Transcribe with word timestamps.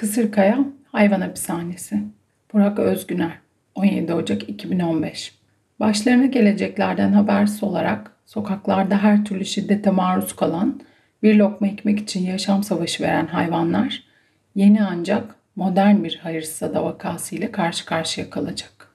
Kısırkaya 0.00 0.58
Hayvan 0.84 1.20
Hapishanesi 1.20 2.00
Burak 2.52 2.78
Özgüner 2.78 3.32
17 3.74 4.14
Ocak 4.14 4.48
2015 4.48 5.34
Başlarına 5.80 6.26
geleceklerden 6.26 7.12
habersiz 7.12 7.62
olarak 7.62 8.12
sokaklarda 8.26 9.02
her 9.02 9.24
türlü 9.24 9.44
şiddete 9.44 9.90
maruz 9.90 10.36
kalan, 10.36 10.80
bir 11.22 11.34
lokma 11.34 11.66
ekmek 11.66 11.98
için 11.98 12.26
yaşam 12.26 12.62
savaşı 12.62 13.02
veren 13.02 13.26
hayvanlar 13.26 14.04
yeni 14.54 14.84
ancak 14.84 15.34
modern 15.56 16.04
bir 16.04 16.16
hayırsızada 16.16 16.84
vakası 16.84 17.36
ile 17.36 17.52
karşı 17.52 17.86
karşıya 17.86 18.30
kalacak. 18.30 18.94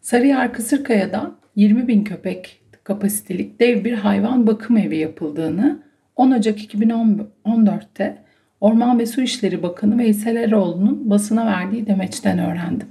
Sarıyer 0.00 0.52
Kısırkaya'da 0.52 1.30
20 1.56 1.88
bin 1.88 2.04
köpek 2.04 2.60
kapasitelik 2.84 3.60
dev 3.60 3.84
bir 3.84 3.92
hayvan 3.92 4.46
bakım 4.46 4.76
evi 4.76 4.96
yapıldığını 4.96 5.82
10 6.16 6.30
Ocak 6.30 6.74
2014'te 6.74 8.27
Orman 8.60 8.98
ve 8.98 9.06
Su 9.06 9.22
İşleri 9.22 9.62
Bakanı 9.62 9.98
Veysel 9.98 10.36
Eroğlu'nun 10.36 11.10
basına 11.10 11.46
verdiği 11.46 11.86
demeçten 11.86 12.38
öğrendim. 12.38 12.88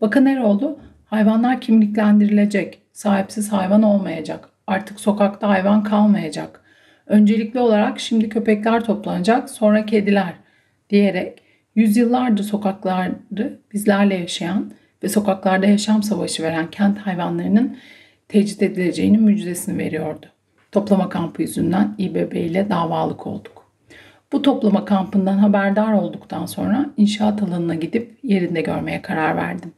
Bakan 0.00 0.26
Eroğlu, 0.26 0.78
hayvanlar 1.04 1.60
kimliklendirilecek, 1.60 2.82
sahipsiz 2.92 3.52
hayvan 3.52 3.82
olmayacak, 3.82 4.48
artık 4.66 5.00
sokakta 5.00 5.48
hayvan 5.48 5.82
kalmayacak. 5.82 6.60
Öncelikli 7.06 7.60
olarak 7.60 8.00
şimdi 8.00 8.28
köpekler 8.28 8.84
toplanacak, 8.84 9.50
sonra 9.50 9.86
kediler 9.86 10.34
diyerek 10.90 11.42
yüzyıllardır 11.74 12.42
sokaklarda 12.42 13.50
bizlerle 13.72 14.14
yaşayan 14.14 14.72
ve 15.02 15.08
sokaklarda 15.08 15.66
yaşam 15.66 16.02
savaşı 16.02 16.42
veren 16.42 16.70
kent 16.70 16.98
hayvanlarının 16.98 17.76
tecrit 18.28 18.62
edileceğinin 18.62 19.22
müjdesini 19.22 19.78
veriyordu. 19.78 20.26
Toplama 20.72 21.08
kampı 21.08 21.42
yüzünden 21.42 21.94
İBB 21.98 22.32
ile 22.32 22.70
davalık 22.70 23.26
olduk. 23.26 23.61
Bu 24.32 24.42
toplama 24.42 24.84
kampından 24.84 25.38
haberdar 25.38 25.92
olduktan 25.92 26.46
sonra 26.46 26.90
inşaat 26.96 27.42
alanına 27.42 27.74
gidip 27.74 28.18
yerinde 28.22 28.60
görmeye 28.60 29.02
karar 29.02 29.36
verdim. 29.36 29.72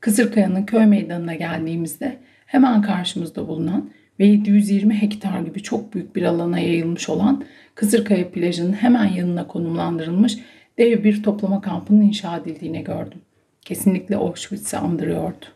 Kızırkaya'nın 0.00 0.62
köy 0.62 0.86
meydanına 0.86 1.34
geldiğimizde 1.34 2.18
hemen 2.46 2.82
karşımızda 2.82 3.48
bulunan 3.48 3.90
ve 4.20 4.26
720 4.26 5.02
hektar 5.02 5.40
gibi 5.40 5.62
çok 5.62 5.94
büyük 5.94 6.16
bir 6.16 6.22
alana 6.22 6.58
yayılmış 6.58 7.08
olan 7.08 7.44
Kızırkaya 7.74 8.30
plajının 8.30 8.72
hemen 8.72 9.06
yanına 9.06 9.46
konumlandırılmış 9.46 10.38
dev 10.78 11.04
bir 11.04 11.22
toplama 11.22 11.60
kampının 11.60 12.00
inşa 12.00 12.36
edildiğini 12.36 12.84
gördüm. 12.84 13.20
Kesinlikle 13.60 14.16
Auschwitz'i 14.16 14.76
andırıyordu. 14.76 15.46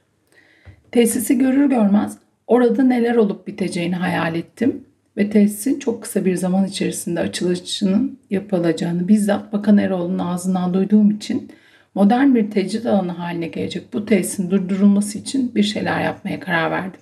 Tesisi 0.93 1.39
görür 1.39 1.69
görmez 1.69 2.19
orada 2.47 2.83
neler 2.83 3.15
olup 3.15 3.47
biteceğini 3.47 3.95
hayal 3.95 4.35
ettim 4.35 4.86
ve 5.17 5.31
tesisin 5.31 5.79
çok 5.79 6.03
kısa 6.03 6.25
bir 6.25 6.37
zaman 6.37 6.67
içerisinde 6.67 7.21
açılışının 7.21 8.19
yapılacağını 8.31 9.09
bizzat 9.09 9.53
Bakan 9.53 9.79
Eroğlu'nun 9.79 10.19
ağzından 10.19 10.75
duyduğum 10.75 11.11
için 11.11 11.53
modern 11.95 12.35
bir 12.35 12.51
tecrit 12.51 12.87
alanı 12.87 13.13
haline 13.13 13.49
gelecek 13.49 13.93
bu 13.93 14.07
tesisin 14.07 14.51
durdurulması 14.51 15.19
için 15.19 15.55
bir 15.55 15.63
şeyler 15.63 16.05
yapmaya 16.05 16.41
karar 16.41 16.71
verdim. 16.71 17.01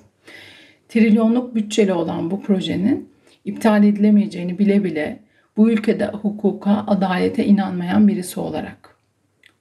Trilyonluk 0.89 1.55
bütçeli 1.55 1.93
olan 1.93 2.31
bu 2.31 2.43
projenin 2.43 3.09
iptal 3.45 3.85
edilemeyeceğini 3.85 4.59
bile 4.59 4.85
bile 4.85 5.19
bu 5.57 5.71
ülkede 5.71 6.07
hukuka, 6.07 6.85
adalete 6.87 7.45
inanmayan 7.47 8.09
birisi 8.09 8.41
olarak. 8.41 8.97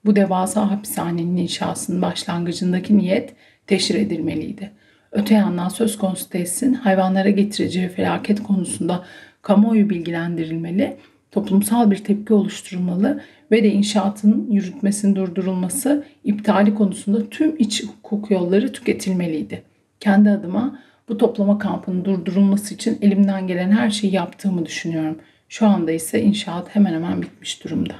Bu 0.05 0.15
devasa 0.15 0.71
hapishanenin 0.71 1.37
inşasının 1.37 2.01
başlangıcındaki 2.01 2.97
niyet 2.97 3.33
teşhir 3.67 3.95
edilmeliydi. 3.95 4.71
Öte 5.13 5.33
yandan 5.33 5.69
söz 5.69 5.97
konusu 5.97 6.29
tesisin 6.29 6.73
hayvanlara 6.73 7.29
getireceği 7.29 7.89
felaket 7.89 8.43
konusunda 8.43 9.03
kamuoyu 9.41 9.89
bilgilendirilmeli, 9.89 10.97
toplumsal 11.31 11.91
bir 11.91 11.97
tepki 11.97 12.33
oluşturulmalı 12.33 13.21
ve 13.51 13.63
de 13.63 13.71
inşaatın 13.71 14.51
yürütmesinin 14.51 15.15
durdurulması, 15.15 16.05
iptali 16.23 16.75
konusunda 16.75 17.29
tüm 17.29 17.55
iç 17.57 17.83
hukuk 17.83 18.31
yolları 18.31 18.73
tüketilmeliydi. 18.73 19.63
Kendi 19.99 20.29
adıma 20.29 20.79
bu 21.09 21.17
toplama 21.17 21.57
kampının 21.57 22.05
durdurulması 22.05 22.73
için 22.73 22.97
elimden 23.01 23.47
gelen 23.47 23.71
her 23.71 23.89
şeyi 23.89 24.13
yaptığımı 24.13 24.65
düşünüyorum. 24.65 25.19
Şu 25.49 25.67
anda 25.67 25.91
ise 25.91 26.21
inşaat 26.21 26.75
hemen 26.75 26.93
hemen 26.93 27.21
bitmiş 27.21 27.63
durumda. 27.63 27.93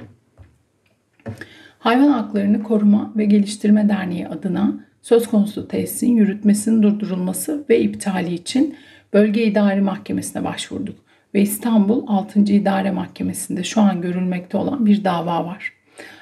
Hayvan 1.78 2.08
Haklarını 2.08 2.62
Koruma 2.62 3.12
ve 3.16 3.24
Geliştirme 3.24 3.88
Derneği 3.88 4.28
adına 4.28 4.84
söz 5.04 5.26
konusu 5.26 5.68
tesisin 5.68 6.16
yürütmesinin 6.16 6.82
durdurulması 6.82 7.64
ve 7.70 7.80
iptali 7.80 8.34
için 8.34 8.76
Bölge 9.12 9.44
İdari 9.44 9.80
Mahkemesi'ne 9.80 10.44
başvurduk 10.44 10.96
ve 11.34 11.40
İstanbul 11.40 12.04
6. 12.06 12.40
İdare 12.40 12.90
Mahkemesi'nde 12.90 13.64
şu 13.64 13.80
an 13.80 14.00
görülmekte 14.00 14.56
olan 14.56 14.86
bir 14.86 15.04
dava 15.04 15.44
var. 15.44 15.72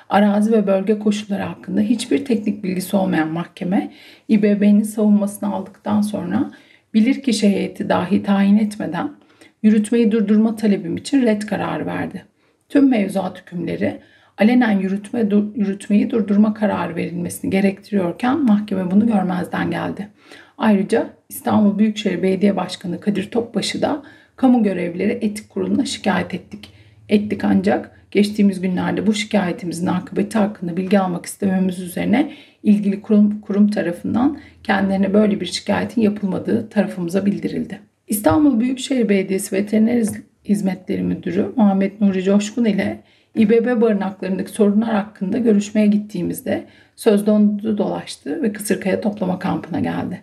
Arazi 0.09 0.53
ve 0.53 0.67
bölge 0.67 0.99
koşulları 0.99 1.43
hakkında 1.43 1.81
hiçbir 1.81 2.25
teknik 2.25 2.65
bilgisi 2.65 2.97
olmayan 2.97 3.29
mahkeme 3.29 3.93
İBB'nin 4.29 4.83
savunmasını 4.83 5.55
aldıktan 5.55 6.01
sonra 6.01 6.51
bilirkişi 6.95 7.49
heyeti 7.49 7.89
dahi 7.89 8.23
tayin 8.23 8.59
etmeden 8.59 9.11
yürütmeyi 9.63 10.13
durdurma 10.13 10.57
talebim 10.57 10.97
için 10.97 11.23
red 11.23 11.43
kararı 11.43 11.87
verdi. 11.87 12.25
Tüm 12.69 12.91
mevzuat 12.91 13.41
hükümleri 13.41 14.01
alenen 14.43 14.79
yürütme, 14.79 15.21
yürütmeyi 15.55 16.11
durdurma 16.11 16.55
kararı 16.55 16.97
verilmesini 16.97 17.51
gerektiriyorken 17.51 18.45
mahkeme 18.45 18.91
bunu 18.91 19.07
görmezden 19.07 19.71
geldi. 19.71 20.09
Ayrıca 20.59 21.11
İstanbul 21.29 21.79
Büyükşehir 21.79 22.23
Belediye 22.23 22.57
Başkanı 22.57 23.01
Kadir 23.01 23.31
Topbaşı 23.31 23.83
da 23.83 24.03
kamu 24.37 24.63
görevlileri 24.63 25.13
etik 25.13 25.51
kuruluna 25.51 25.85
şikayet 25.85 26.35
ettik. 26.35 26.71
Ettik 27.09 27.45
ancak 27.45 27.91
geçtiğimiz 28.11 28.61
günlerde 28.61 29.07
bu 29.07 29.15
şikayetimizin 29.15 29.87
akıbeti 29.87 30.39
hakkında 30.39 30.77
bilgi 30.77 30.99
almak 30.99 31.27
istememiz 31.27 31.81
üzerine 31.81 32.33
ilgili 32.63 33.03
kurum, 33.03 33.41
kurum 33.41 33.71
tarafından 33.71 34.39
kendilerine 34.65 35.15
böyle 35.15 35.41
bir 35.41 35.47
şikayetin 35.47 36.03
yapılmadığı 36.03 36.69
tarafımıza 36.69 37.27
bildirildi. 37.27 37.81
İstanbul 38.09 38.61
Büyükşehir 38.61 39.09
Belediyesi 39.09 39.57
Veteriner 39.57 40.07
Hizmetleri 40.45 41.03
Müdürü 41.03 41.53
Muhammed 41.57 41.93
Nuri 42.01 42.23
Coşkun 42.23 42.65
ile 42.65 43.01
İBB 43.37 43.81
barınaklarındaki 43.81 44.51
sorunlar 44.51 44.95
hakkında 44.95 45.39
görüşmeye 45.39 45.87
gittiğimizde 45.87 46.65
söz 46.97 47.27
dondu 47.27 47.79
dolaştı 47.79 48.43
ve 48.43 48.53
Kısırkaya 48.53 49.01
toplama 49.01 49.39
kampına 49.39 49.81
geldi. 49.81 50.23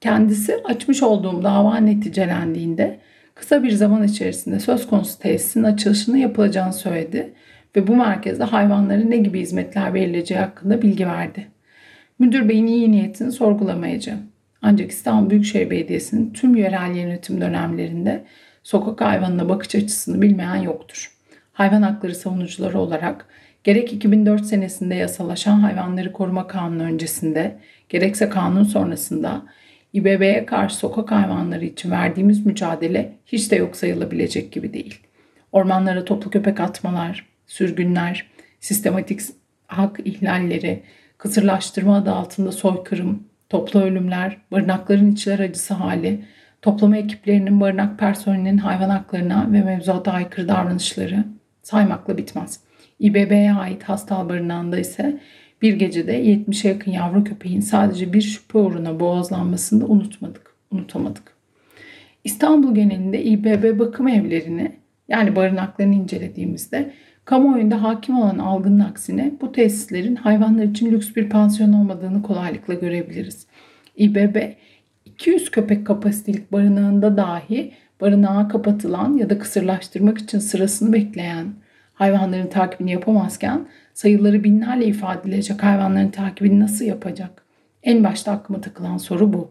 Kendisi 0.00 0.56
açmış 0.64 1.02
olduğum 1.02 1.42
dava 1.42 1.76
neticelendiğinde 1.76 2.98
kısa 3.34 3.62
bir 3.62 3.70
zaman 3.70 4.02
içerisinde 4.02 4.60
söz 4.60 4.86
konusu 4.86 5.18
tesisin 5.18 5.62
açılışını 5.62 6.18
yapılacağını 6.18 6.72
söyledi 6.72 7.32
ve 7.76 7.86
bu 7.86 7.96
merkezde 7.96 8.44
hayvanlara 8.44 9.00
ne 9.00 9.16
gibi 9.16 9.40
hizmetler 9.40 9.94
verileceği 9.94 10.40
hakkında 10.40 10.82
bilgi 10.82 11.06
verdi. 11.06 11.46
Müdür 12.18 12.48
beyin 12.48 12.66
iyi 12.66 12.92
niyetini 12.92 13.32
sorgulamayacağım. 13.32 14.20
Ancak 14.62 14.90
İstanbul 14.90 15.30
Büyükşehir 15.30 15.70
Belediyesi'nin 15.70 16.32
tüm 16.32 16.56
yerel 16.56 16.96
yönetim 16.96 17.40
dönemlerinde 17.40 18.24
sokak 18.62 19.00
hayvanına 19.00 19.48
bakış 19.48 19.74
açısını 19.74 20.22
bilmeyen 20.22 20.56
yoktur 20.56 21.15
hayvan 21.56 21.82
hakları 21.82 22.14
savunucuları 22.14 22.78
olarak 22.78 23.26
gerek 23.64 23.92
2004 23.92 24.44
senesinde 24.44 24.94
yasalaşan 24.94 25.60
hayvanları 25.60 26.12
koruma 26.12 26.46
kanunu 26.46 26.82
öncesinde 26.82 27.58
gerekse 27.88 28.28
kanun 28.28 28.62
sonrasında 28.62 29.42
İBB'ye 29.92 30.46
karşı 30.46 30.76
sokak 30.76 31.10
hayvanları 31.10 31.64
için 31.64 31.90
verdiğimiz 31.90 32.46
mücadele 32.46 33.12
hiç 33.26 33.50
de 33.50 33.56
yok 33.56 33.76
sayılabilecek 33.76 34.52
gibi 34.52 34.72
değil. 34.72 35.00
Ormanlara 35.52 36.04
toplu 36.04 36.30
köpek 36.30 36.60
atmalar, 36.60 37.26
sürgünler, 37.46 38.26
sistematik 38.60 39.20
hak 39.66 40.00
ihlalleri, 40.04 40.82
kısırlaştırma 41.18 41.96
adı 41.96 42.12
altında 42.12 42.52
soykırım, 42.52 43.22
toplu 43.48 43.80
ölümler, 43.80 44.36
barınakların 44.52 45.12
içler 45.12 45.38
acısı 45.38 45.74
hali, 45.74 46.24
toplama 46.62 46.96
ekiplerinin 46.96 47.60
barınak 47.60 47.98
personelinin 47.98 48.58
hayvan 48.58 48.90
haklarına 48.90 49.52
ve 49.52 49.62
mevzuata 49.62 50.12
aykırı 50.12 50.48
davranışları, 50.48 51.24
saymakla 51.66 52.18
bitmez. 52.18 52.60
İBB'ye 53.00 53.52
ait 53.52 53.82
hastal 53.82 54.28
barınağında 54.28 54.78
ise 54.78 55.20
bir 55.62 55.74
gecede 55.74 56.24
70'e 56.24 56.70
yakın 56.70 56.90
yavru 56.90 57.24
köpeğin 57.24 57.60
sadece 57.60 58.12
bir 58.12 58.20
şüphe 58.20 58.58
uğruna 58.58 59.00
boğazlanmasını 59.00 59.80
da 59.80 59.86
unutmadık, 59.86 60.54
unutamadık. 60.70 61.22
İstanbul 62.24 62.74
genelinde 62.74 63.24
İBB 63.24 63.78
bakım 63.78 64.08
evlerini 64.08 64.72
yani 65.08 65.36
barınaklarını 65.36 65.94
incelediğimizde 65.94 66.92
kamuoyunda 67.24 67.82
hakim 67.82 68.18
olan 68.18 68.38
algının 68.38 68.80
aksine 68.80 69.32
bu 69.40 69.52
tesislerin 69.52 70.16
hayvanlar 70.16 70.64
için 70.64 70.92
lüks 70.92 71.16
bir 71.16 71.28
pansiyon 71.28 71.72
olmadığını 71.72 72.22
kolaylıkla 72.22 72.74
görebiliriz. 72.74 73.46
İBB 73.96 74.36
200 75.04 75.50
köpek 75.50 75.86
kapasitelik 75.86 76.52
barınağında 76.52 77.16
dahi 77.16 77.72
barınağa 78.00 78.48
kapatılan 78.48 79.16
ya 79.16 79.30
da 79.30 79.38
kısırlaştırmak 79.38 80.18
için 80.18 80.38
sırasını 80.38 80.92
bekleyen 80.92 81.46
hayvanların 81.94 82.46
takibini 82.46 82.92
yapamazken 82.92 83.66
sayıları 83.94 84.44
binlerle 84.44 84.86
ifade 84.86 85.20
edilecek 85.20 85.62
hayvanların 85.62 86.10
takibini 86.10 86.60
nasıl 86.60 86.84
yapacak? 86.84 87.42
En 87.82 88.04
başta 88.04 88.32
aklıma 88.32 88.60
takılan 88.60 88.96
soru 88.96 89.32
bu. 89.32 89.50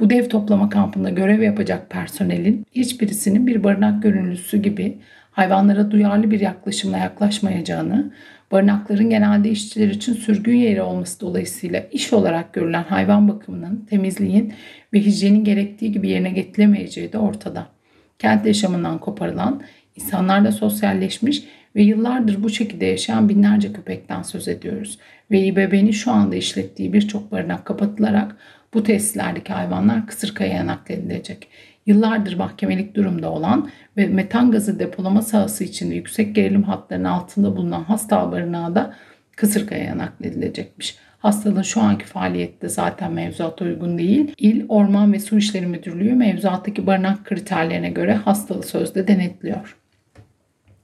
Bu 0.00 0.10
dev 0.10 0.28
toplama 0.28 0.68
kampında 0.68 1.10
görev 1.10 1.42
yapacak 1.42 1.90
personelin 1.90 2.66
hiçbirisinin 2.72 3.46
bir 3.46 3.64
barınak 3.64 4.02
gönüllüsü 4.02 4.62
gibi 4.62 4.98
hayvanlara 5.30 5.90
duyarlı 5.90 6.30
bir 6.30 6.40
yaklaşımla 6.40 6.98
yaklaşmayacağını, 6.98 8.10
barınakların 8.52 9.10
genelde 9.10 9.50
işçiler 9.50 9.88
için 9.88 10.14
sürgün 10.14 10.56
yeri 10.56 10.82
olması 10.82 11.20
dolayısıyla 11.20 11.80
iş 11.92 12.12
olarak 12.12 12.52
görülen 12.52 12.84
hayvan 12.84 13.28
bakımının, 13.28 13.86
temizliğin 13.90 14.52
ve 14.92 15.00
hijyenin 15.00 15.44
gerektiği 15.44 15.92
gibi 15.92 16.08
yerine 16.08 16.30
getirilmeyeceği 16.30 17.12
de 17.12 17.18
ortada. 17.18 17.66
Kent 18.18 18.46
yaşamından 18.46 18.98
koparılan, 18.98 19.62
insanlarla 19.96 20.52
sosyalleşmiş 20.52 21.42
ve 21.76 21.82
yıllardır 21.82 22.42
bu 22.42 22.50
şekilde 22.50 22.86
yaşayan 22.86 23.28
binlerce 23.28 23.72
köpekten 23.72 24.22
söz 24.22 24.48
ediyoruz. 24.48 24.98
Ve 25.30 25.40
İBB'nin 25.40 25.90
şu 25.90 26.12
anda 26.12 26.36
işlettiği 26.36 26.92
birçok 26.92 27.32
barınak 27.32 27.64
kapatılarak 27.64 28.36
bu 28.74 28.82
tesislerdeki 28.82 29.52
hayvanlar 29.52 30.06
Kısırkaya'ya 30.06 30.66
nakledilecek. 30.66 31.48
Yıllardır 31.86 32.36
mahkemelik 32.36 32.94
durumda 32.94 33.30
olan 33.30 33.70
ve 33.96 34.06
metan 34.06 34.50
gazı 34.50 34.78
depolama 34.78 35.22
sahası 35.22 35.64
içinde 35.64 35.94
yüksek 35.94 36.34
gerilim 36.34 36.62
hatlarının 36.62 37.04
altında 37.04 37.56
bulunan 37.56 37.84
hasta 37.84 38.32
barınağı 38.32 38.74
da 38.74 38.94
Kısırkaya'ya 39.36 39.98
nakledilecekmiş. 39.98 40.96
Hastalığın 41.18 41.62
şu 41.62 41.80
anki 41.80 42.04
faaliyette 42.04 42.68
zaten 42.68 43.12
mevzuata 43.12 43.64
uygun 43.64 43.98
değil. 43.98 44.34
İl 44.38 44.64
Orman 44.68 45.12
ve 45.12 45.20
Su 45.20 45.38
İşleri 45.38 45.66
Müdürlüğü 45.66 46.14
mevzuattaki 46.14 46.86
barınak 46.86 47.24
kriterlerine 47.24 47.90
göre 47.90 48.14
hastalığı 48.14 48.62
sözde 48.62 49.08
denetliyor. 49.08 49.76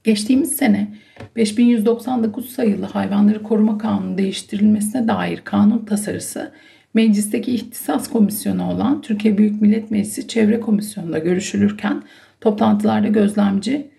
Geçtiğimiz 0.03 0.55
sene 0.55 0.87
5199 1.35 2.49
sayılı 2.49 2.85
Hayvanları 2.85 3.43
Koruma 3.43 3.77
Kanunu 3.77 4.17
değiştirilmesine 4.17 5.07
dair 5.07 5.41
kanun 5.43 5.85
tasarısı 5.85 6.51
meclisteki 6.97 7.51
ihtisas 7.51 8.09
komisyonu 8.09 8.71
olan 8.71 9.01
Türkiye 9.01 9.37
Büyük 9.37 9.61
Millet 9.61 9.91
Meclisi 9.91 10.27
Çevre 10.27 10.59
Komisyonu'nda 10.59 11.19
görüşülürken 11.19 12.03
toplantılarda 12.41 13.07
gözlemci 13.07 13.91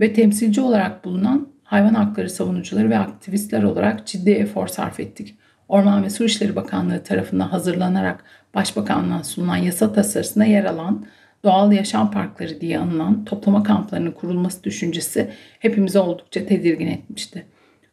ve 0.00 0.12
temsilci 0.12 0.60
olarak 0.60 1.04
bulunan 1.04 1.48
hayvan 1.64 1.94
hakları 1.94 2.30
savunucuları 2.30 2.90
ve 2.90 2.98
aktivistler 2.98 3.62
olarak 3.62 4.06
ciddi 4.06 4.30
efor 4.30 4.66
sarf 4.66 5.00
ettik. 5.00 5.34
Orman 5.68 6.04
ve 6.04 6.10
Su 6.10 6.24
İşleri 6.24 6.56
Bakanlığı 6.56 7.02
tarafından 7.02 7.48
hazırlanarak 7.48 8.24
Başbakanlığa 8.54 9.24
sunulan 9.24 9.56
yasa 9.56 9.92
tasarısına 9.92 10.44
yer 10.44 10.64
alan 10.64 11.06
doğal 11.44 11.72
yaşam 11.72 12.10
parkları 12.10 12.60
diye 12.60 12.78
anılan 12.78 13.24
toplama 13.24 13.62
kamplarının 13.62 14.12
kurulması 14.12 14.64
düşüncesi 14.64 15.30
hepimizi 15.58 15.98
oldukça 15.98 16.46
tedirgin 16.46 16.86
etmişti. 16.86 17.46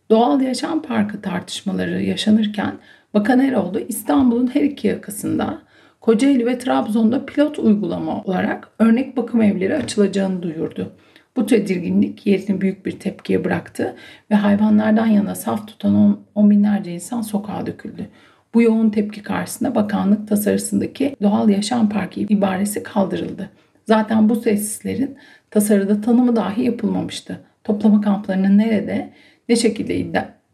Doğal 0.09 0.41
yaşam 0.41 0.81
parkı 0.81 1.21
tartışmaları 1.21 2.01
yaşanırken 2.01 2.79
Bakan 3.13 3.39
Eroğlu 3.39 3.79
İstanbul'un 3.79 4.55
her 4.55 4.61
iki 4.61 4.87
yakasında 4.87 5.61
Kocaeli 6.01 6.45
ve 6.45 6.57
Trabzon'da 6.57 7.25
pilot 7.25 7.59
uygulama 7.59 8.21
olarak 8.21 8.67
örnek 8.79 9.17
bakım 9.17 9.41
evleri 9.41 9.75
açılacağını 9.77 10.43
duyurdu. 10.43 10.91
Bu 11.35 11.45
tedirginlik 11.45 12.27
yerini 12.27 12.61
büyük 12.61 12.85
bir 12.85 12.99
tepkiye 12.99 13.43
bıraktı 13.43 13.95
ve 14.31 14.35
hayvanlardan 14.35 15.07
yana 15.07 15.35
saf 15.35 15.67
tutan 15.67 15.95
on, 15.95 16.19
on 16.35 16.49
binlerce 16.49 16.91
insan 16.91 17.21
sokağa 17.21 17.65
döküldü. 17.65 18.07
Bu 18.53 18.61
yoğun 18.61 18.89
tepki 18.89 19.23
karşısında 19.23 19.75
bakanlık 19.75 20.27
tasarısındaki 20.27 21.15
doğal 21.21 21.49
yaşam 21.49 21.89
parkı 21.89 22.19
ibaresi 22.19 22.83
kaldırıldı. 22.83 23.49
Zaten 23.85 24.29
bu 24.29 24.41
tesislerin 24.41 25.17
tasarıda 25.49 26.01
tanımı 26.01 26.35
dahi 26.35 26.63
yapılmamıştı. 26.63 27.41
Toplama 27.63 28.01
kamplarının 28.01 28.57
nerede, 28.57 29.13
ne 29.49 29.55
şekilde 29.55 29.99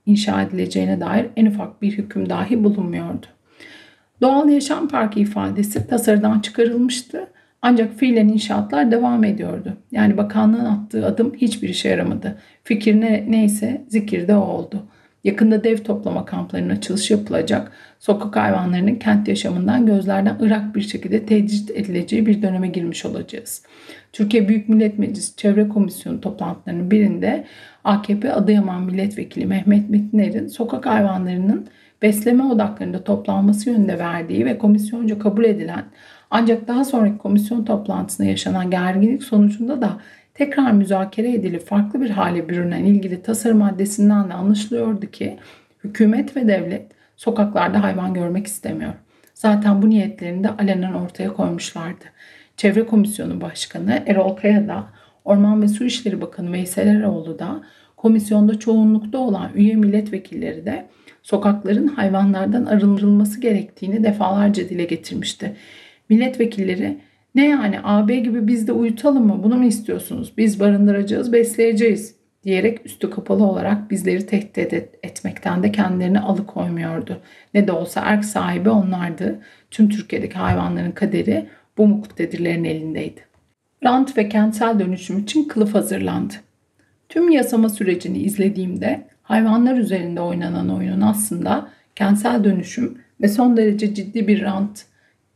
inşa 0.08 0.42
edileceğine 0.42 1.00
dair 1.00 1.26
en 1.36 1.46
ufak 1.46 1.82
bir 1.82 1.98
hüküm 1.98 2.30
dahi 2.30 2.64
bulunmuyordu. 2.64 3.26
Doğal 4.22 4.50
Yaşam 4.50 4.88
Parkı 4.88 5.20
ifadesi 5.20 5.88
tasarıdan 5.88 6.40
çıkarılmıştı 6.40 7.28
ancak 7.62 7.94
fiilen 8.00 8.28
inşaatlar 8.28 8.92
devam 8.92 9.24
ediyordu. 9.24 9.74
Yani 9.92 10.18
bakanlığın 10.18 10.66
attığı 10.66 11.06
adım 11.06 11.34
hiçbir 11.34 11.70
işe 11.70 11.90
yaramadı. 11.90 12.38
Fikir 12.64 13.02
ne, 13.02 13.26
neyse 13.30 13.86
zikir 13.88 14.28
de 14.28 14.36
o 14.36 14.40
oldu. 14.40 14.84
Yakında 15.28 15.64
dev 15.64 15.78
toplama 15.78 16.26
kamplarının 16.26 16.76
açılışı 16.76 17.14
yapılacak. 17.14 17.72
Sokak 18.00 18.36
hayvanlarının 18.36 18.96
kent 18.96 19.28
yaşamından 19.28 19.86
gözlerden 19.86 20.38
ırak 20.42 20.76
bir 20.76 20.82
şekilde 20.82 21.26
tecrit 21.26 21.72
edileceği 21.72 22.26
bir 22.26 22.42
döneme 22.42 22.68
girmiş 22.68 23.06
olacağız. 23.06 23.64
Türkiye 24.14 24.48
Büyük 24.48 24.70
Millet 24.70 25.00
Meclisi 25.00 25.36
Çevre 25.36 25.68
Komisyonu 25.68 26.22
toplantılarının 26.22 26.92
birinde 26.92 27.46
AKP 27.84 28.34
Adıyaman 28.34 28.84
Milletvekili 28.84 29.46
Mehmet 29.46 29.90
Metiner'in 29.90 30.48
sokak 30.48 30.86
hayvanlarının 30.86 31.68
besleme 32.02 32.44
odaklarında 32.44 33.04
toplanması 33.04 33.70
yönünde 33.70 34.00
verdiği 34.00 34.46
ve 34.46 34.58
komisyonca 34.58 35.20
kabul 35.20 35.44
edilen 35.44 35.84
ancak 36.32 36.68
daha 36.68 36.86
sonraki 36.86 37.18
komisyon 37.18 37.66
toplantısında 37.66 38.28
yaşanan 38.28 38.72
gerginlik 38.72 39.24
sonucunda 39.24 39.82
da 39.82 39.98
tekrar 40.38 40.72
müzakere 40.72 41.34
edilip 41.34 41.66
farklı 41.66 42.02
bir 42.02 42.10
hale 42.10 42.50
bürünen 42.50 42.84
ilgili 42.84 43.22
tasarım 43.22 43.58
maddesinden 43.58 44.30
de 44.30 44.34
anlaşılıyordu 44.34 45.06
ki 45.06 45.38
hükümet 45.84 46.36
ve 46.36 46.48
devlet 46.48 46.92
sokaklarda 47.16 47.84
hayvan 47.84 48.14
görmek 48.14 48.48
istemiyor. 48.48 48.94
Zaten 49.34 49.82
bu 49.82 49.90
niyetlerini 49.90 50.44
de 50.44 50.50
alenen 50.50 50.94
ortaya 50.94 51.34
koymuşlardı. 51.34 52.06
Çevre 52.58 52.86
Komisyonu 52.86 53.42
Başkanı 53.42 54.04
Erol 54.06 54.36
Kaya 54.36 54.68
da 54.68 54.84
Orman 55.26 55.62
ve 55.62 55.68
Su 55.68 55.84
İşleri 55.84 56.22
Bakanı 56.22 56.52
Veysel 56.52 56.88
Eroğlu 56.88 57.40
da 57.40 57.62
komisyonda 57.98 58.60
çoğunlukta 58.60 59.18
olan 59.18 59.52
üye 59.56 59.76
milletvekilleri 59.76 60.66
de 60.66 60.86
sokakların 61.24 61.88
hayvanlardan 61.88 62.66
arındırılması 62.66 63.42
gerektiğini 63.42 64.04
defalarca 64.04 64.70
dile 64.70 64.86
getirmişti. 64.86 65.56
Milletvekilleri 66.10 66.98
ne 67.38 67.48
yani 67.48 67.80
AB 67.84 68.16
gibi 68.16 68.48
biz 68.48 68.68
de 68.68 68.72
uyutalım 68.72 69.28
mı 69.28 69.44
bunu 69.44 69.58
mu 69.58 69.66
istiyorsunuz? 69.66 70.34
Biz 70.38 70.60
barındıracağız, 70.60 71.34
besleyeceğiz 71.34 72.16
diyerek 72.44 72.86
üstü 72.86 73.10
kapalı 73.10 73.46
olarak 73.46 73.92
bizleri 73.92 74.26
tehdit 74.26 74.74
etmekten 75.04 75.64
de 75.64 75.72
kendilerini 75.72 76.20
alıkoymuyordu. 76.20 77.22
Ne 77.54 77.68
de 77.68 77.72
olsa 77.72 78.02
erk 78.02 78.26
sahibi 78.26 78.70
onlardı. 78.70 79.40
Tüm 79.72 79.90
Türkiye'deki 79.90 80.36
hayvanların 80.36 80.92
kaderi 80.92 81.48
bu 81.78 81.88
muktedirlerin 81.88 82.64
elindeydi. 82.64 83.22
Rant 83.84 84.18
ve 84.18 84.30
kentsel 84.30 84.80
dönüşüm 84.80 85.20
için 85.20 85.44
kılıf 85.44 85.74
hazırlandı. 85.74 86.34
Tüm 87.10 87.32
yasama 87.32 87.70
sürecini 87.70 88.18
izlediğimde 88.18 89.08
hayvanlar 89.24 89.78
üzerinde 89.78 90.22
oynanan 90.22 90.70
oyunun 90.70 91.02
aslında 91.02 91.70
kentsel 91.96 92.44
dönüşüm 92.44 92.98
ve 93.22 93.28
son 93.28 93.58
derece 93.58 93.94
ciddi 93.94 94.28
bir 94.28 94.42
rant 94.42 94.86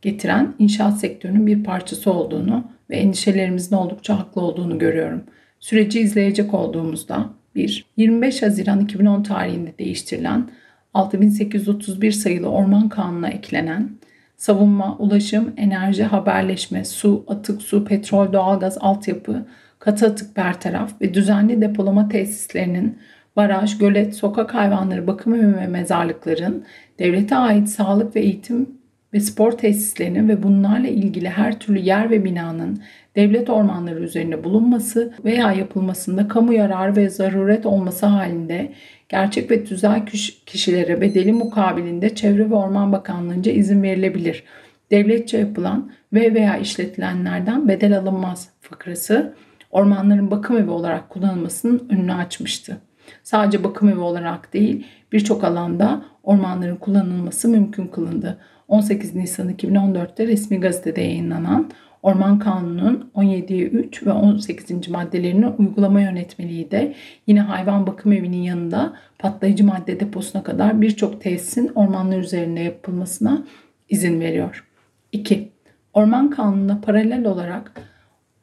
getiren 0.01 0.53
inşaat 0.59 0.99
sektörünün 0.99 1.47
bir 1.47 1.63
parçası 1.63 2.11
olduğunu 2.13 2.71
ve 2.89 2.95
endişelerimizin 2.95 3.75
oldukça 3.75 4.19
haklı 4.19 4.41
olduğunu 4.41 4.79
görüyorum. 4.79 5.23
Süreci 5.59 5.99
izleyecek 5.99 6.53
olduğumuzda 6.53 7.29
1. 7.55 7.85
25 7.97 8.41
Haziran 8.41 8.79
2010 8.79 9.23
tarihinde 9.23 9.77
değiştirilen 9.79 10.49
6831 10.93 12.11
sayılı 12.11 12.49
Orman 12.49 12.89
Kanunu'na 12.89 13.29
eklenen 13.29 13.89
savunma, 14.37 14.97
ulaşım, 14.97 15.53
enerji, 15.57 16.03
haberleşme, 16.03 16.85
su, 16.85 17.25
atık 17.27 17.61
su, 17.61 17.85
petrol, 17.85 18.33
doğalgaz, 18.33 18.77
altyapı, 18.79 19.45
katı 19.79 20.05
atık 20.05 20.37
bertaraf 20.37 21.01
ve 21.01 21.13
düzenli 21.13 21.61
depolama 21.61 22.09
tesislerinin 22.09 22.97
baraj, 23.35 23.77
gölet, 23.77 24.15
sokak 24.15 24.53
hayvanları 24.53 25.07
bakımı 25.07 25.57
ve 25.57 25.67
mezarlıkların 25.67 26.65
devlete 26.99 27.35
ait 27.35 27.69
sağlık 27.69 28.15
ve 28.15 28.19
eğitim 28.19 28.80
ve 29.13 29.19
spor 29.19 29.51
tesislerinin 29.51 30.29
ve 30.29 30.43
bunlarla 30.43 30.87
ilgili 30.87 31.29
her 31.29 31.59
türlü 31.59 31.79
yer 31.79 32.09
ve 32.09 32.25
binanın 32.25 32.81
devlet 33.15 33.49
ormanları 33.49 33.99
üzerinde 33.99 34.43
bulunması 34.43 35.13
veya 35.25 35.51
yapılmasında 35.51 36.27
kamu 36.27 36.53
yararı 36.53 36.95
ve 36.95 37.09
zaruret 37.09 37.65
olması 37.65 38.05
halinde 38.05 38.73
gerçek 39.09 39.51
ve 39.51 39.63
tüzel 39.63 40.05
kişilere 40.45 41.01
bedeli 41.01 41.33
mukabilinde 41.33 42.15
Çevre 42.15 42.49
ve 42.49 42.55
Orman 42.55 42.91
Bakanlığı'nca 42.91 43.51
izin 43.51 43.83
verilebilir. 43.83 44.43
Devletçe 44.91 45.37
yapılan 45.37 45.91
ve 46.13 46.33
veya 46.33 46.57
işletilenlerden 46.57 47.67
bedel 47.67 47.97
alınmaz 47.97 48.49
fıkrası 48.61 49.33
ormanların 49.71 50.31
bakım 50.31 50.57
evi 50.57 50.69
olarak 50.69 51.09
kullanılmasının 51.09 51.87
önünü 51.89 52.13
açmıştı. 52.13 52.77
Sadece 53.23 53.63
bakım 53.63 53.89
evi 53.89 53.99
olarak 53.99 54.53
değil 54.53 54.85
birçok 55.11 55.43
alanda 55.43 56.05
ormanların 56.23 56.75
kullanılması 56.75 57.47
mümkün 57.49 57.87
kılındı. 57.87 58.37
18 58.71 59.15
Nisan 59.15 59.49
2014'te 59.49 60.27
resmi 60.27 60.59
gazetede 60.59 61.01
yayınlanan 61.01 61.69
Orman 62.03 62.39
Kanunu'nun 62.39 63.11
17'ye 63.15 63.65
3 63.65 64.05
ve 64.05 64.11
18. 64.11 64.89
maddelerinin 64.89 65.53
uygulama 65.57 66.01
yönetmeliği 66.01 66.71
de 66.71 66.93
yine 67.27 67.41
hayvan 67.41 67.87
bakım 67.87 68.11
evinin 68.11 68.41
yanında 68.41 68.93
patlayıcı 69.19 69.63
madde 69.63 69.99
deposuna 69.99 70.43
kadar 70.43 70.81
birçok 70.81 71.21
tesisin 71.21 71.71
ormanlar 71.75 72.17
üzerinde 72.17 72.59
yapılmasına 72.59 73.43
izin 73.89 74.19
veriyor. 74.19 74.67
2. 75.11 75.51
Orman 75.93 76.29
Kanunu'na 76.29 76.81
paralel 76.81 77.25
olarak 77.25 77.71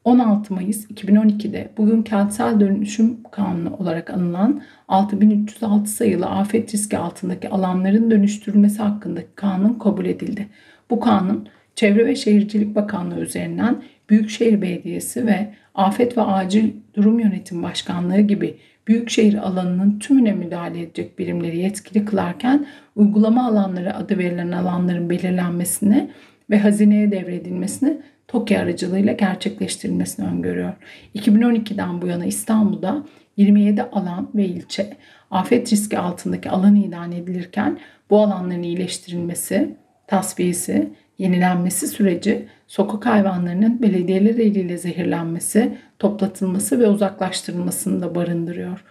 16 0.05 0.55
Mayıs 0.55 0.91
2012'de 0.91 1.71
bugün 1.77 2.03
kentsel 2.03 2.61
dönüşüm 2.61 3.23
kanunu 3.31 3.77
olarak 3.77 4.11
anılan 4.11 4.63
6306 4.89 5.91
sayılı 5.91 6.27
afet 6.27 6.75
riski 6.75 6.99
altındaki 6.99 7.49
alanların 7.49 8.11
dönüştürülmesi 8.11 8.83
hakkındaki 8.83 9.29
kanun 9.35 9.75
kabul 9.75 10.05
edildi. 10.05 10.47
Bu 10.91 11.01
kanun 11.01 11.49
Çevre 11.75 12.07
ve 12.07 12.17
Şehircilik 12.17 12.75
Bakanlığı 12.75 13.21
üzerinden 13.21 13.83
Büyükşehir 14.11 14.63
Belediyesi 14.63 15.27
ve 15.27 15.55
Afet 15.75 16.17
ve 16.17 16.23
Acil 16.23 16.73
Durum 16.95 17.21
Yönetim 17.21 17.63
Başkanlığı 17.63 18.21
gibi 18.21 18.59
büyükşehir 18.87 19.35
alanının 19.35 19.99
tümüne 19.99 20.33
müdahale 20.33 20.81
edecek 20.81 21.19
birimleri 21.19 21.59
yetkili 21.59 22.05
kılarken 22.05 22.67
uygulama 22.97 23.49
alanları 23.49 23.97
adı 23.97 24.19
verilen 24.19 24.53
alanların 24.53 25.11
belirlenmesini 25.11 26.11
ve 26.51 26.59
hazineye 26.59 27.13
devredilmesini 27.13 27.99
TOKİ 28.29 28.59
aracılığıyla 28.59 29.13
gerçekleştirilmesini 29.13 30.27
öngörüyor. 30.27 30.73
2012'den 31.15 32.03
bu 32.03 32.07
yana 32.07 32.25
İstanbul'da 32.25 33.05
27 33.37 33.83
alan 33.83 34.29
ve 34.35 34.45
ilçe 34.45 34.97
afet 35.31 35.73
riski 35.73 35.99
altındaki 35.99 36.51
alan 36.51 36.77
ilan 36.77 37.13
edilirken 37.13 37.79
bu 38.11 38.21
alanların 38.21 38.63
iyileştirilmesi, 38.63 39.77
tasfiyesi, 40.07 40.93
yenilenmesi 41.19 41.89
süreci 41.89 42.49
sokak 42.67 43.07
hayvanlarının 43.07 43.83
belediyeler 43.83 44.35
eliyle 44.35 44.79
zehirlenmesi, 44.79 45.79
toplatılması 45.99 46.81
ve 46.81 46.89
uzaklaştırılmasını 46.89 48.03
da 48.03 48.15
barındırıyor. 48.15 48.85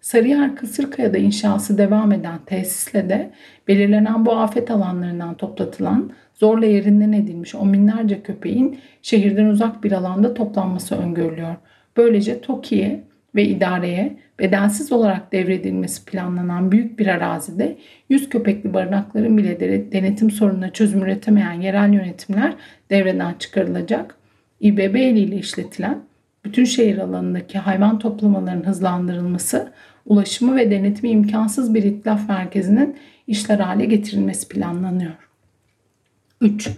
Sarıyer 0.00 0.56
Kısırkaya'da 0.56 1.18
inşası 1.18 1.78
devam 1.78 2.12
eden 2.12 2.38
tesisle 2.46 3.08
de 3.08 3.30
belirlenen 3.68 4.26
bu 4.26 4.36
afet 4.36 4.70
alanlarından 4.70 5.34
toplatılan 5.34 6.10
zorla 6.34 6.66
yerinden 6.66 7.12
edilmiş 7.12 7.54
on 7.54 7.72
binlerce 7.72 8.22
köpeğin 8.22 8.78
şehirden 9.02 9.46
uzak 9.46 9.84
bir 9.84 9.92
alanda 9.92 10.34
toplanması 10.34 10.96
öngörülüyor. 10.96 11.54
Böylece 11.96 12.40
TOKİ'ye 12.40 13.04
ve 13.34 13.44
idareye 13.44 14.16
bedelsiz 14.38 14.92
olarak 14.92 15.32
devredilmesi 15.32 16.04
planlanan 16.04 16.72
büyük 16.72 16.98
bir 16.98 17.06
arazide 17.06 17.76
100 18.08 18.28
köpekli 18.28 18.74
barınakların 18.74 19.38
bile 19.38 19.60
denetim 19.92 20.30
sorununa 20.30 20.70
çözüm 20.70 21.02
üretemeyen 21.02 21.60
yerel 21.60 21.92
yönetimler 21.92 22.54
devreden 22.90 23.34
çıkarılacak. 23.38 24.16
İBB 24.60 24.94
ile 24.94 25.36
işletilen 25.36 25.98
bütün 26.44 26.64
şehir 26.64 26.98
alanındaki 26.98 27.58
hayvan 27.58 27.98
toplamalarının 27.98 28.64
hızlandırılması, 28.64 29.72
ulaşımı 30.06 30.56
ve 30.56 30.70
denetimi 30.70 31.10
imkansız 31.10 31.74
bir 31.74 31.82
itlaf 31.82 32.28
merkezinin 32.28 32.96
işler 33.26 33.58
hale 33.58 33.84
getirilmesi 33.84 34.48
planlanıyor. 34.48 35.12
3. 36.40 36.68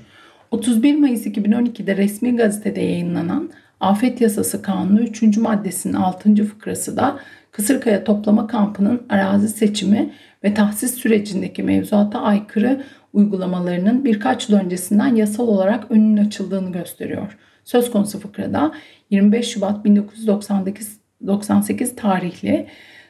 31 0.50 0.96
Mayıs 0.96 1.26
2012'de 1.26 1.96
resmi 1.96 2.36
gazetede 2.36 2.80
yayınlanan 2.80 3.50
Afet 3.80 4.20
Yasası 4.20 4.62
Kanunu 4.62 5.00
3. 5.00 5.36
maddesinin 5.36 5.94
6. 5.94 6.44
fıkrası 6.44 6.96
da 6.96 7.18
Kısırkaya 7.50 8.04
Toplama 8.04 8.46
Kampı'nın 8.46 9.02
arazi 9.08 9.48
seçimi 9.48 10.14
ve 10.44 10.54
tahsis 10.54 10.94
sürecindeki 10.94 11.62
mevzuata 11.62 12.20
aykırı 12.20 12.84
uygulamalarının 13.12 14.04
birkaç 14.04 14.48
yıl 14.48 14.58
öncesinden 14.58 15.14
yasal 15.14 15.48
olarak 15.48 15.90
önünün 15.90 16.26
açıldığını 16.26 16.72
gösteriyor. 16.72 17.38
Söz 17.64 17.90
konusu 17.90 18.20
fıkrada 18.20 18.72
25 19.10 19.48
Şubat 19.48 19.84
1998 19.84 21.96
tarihli 21.96 22.66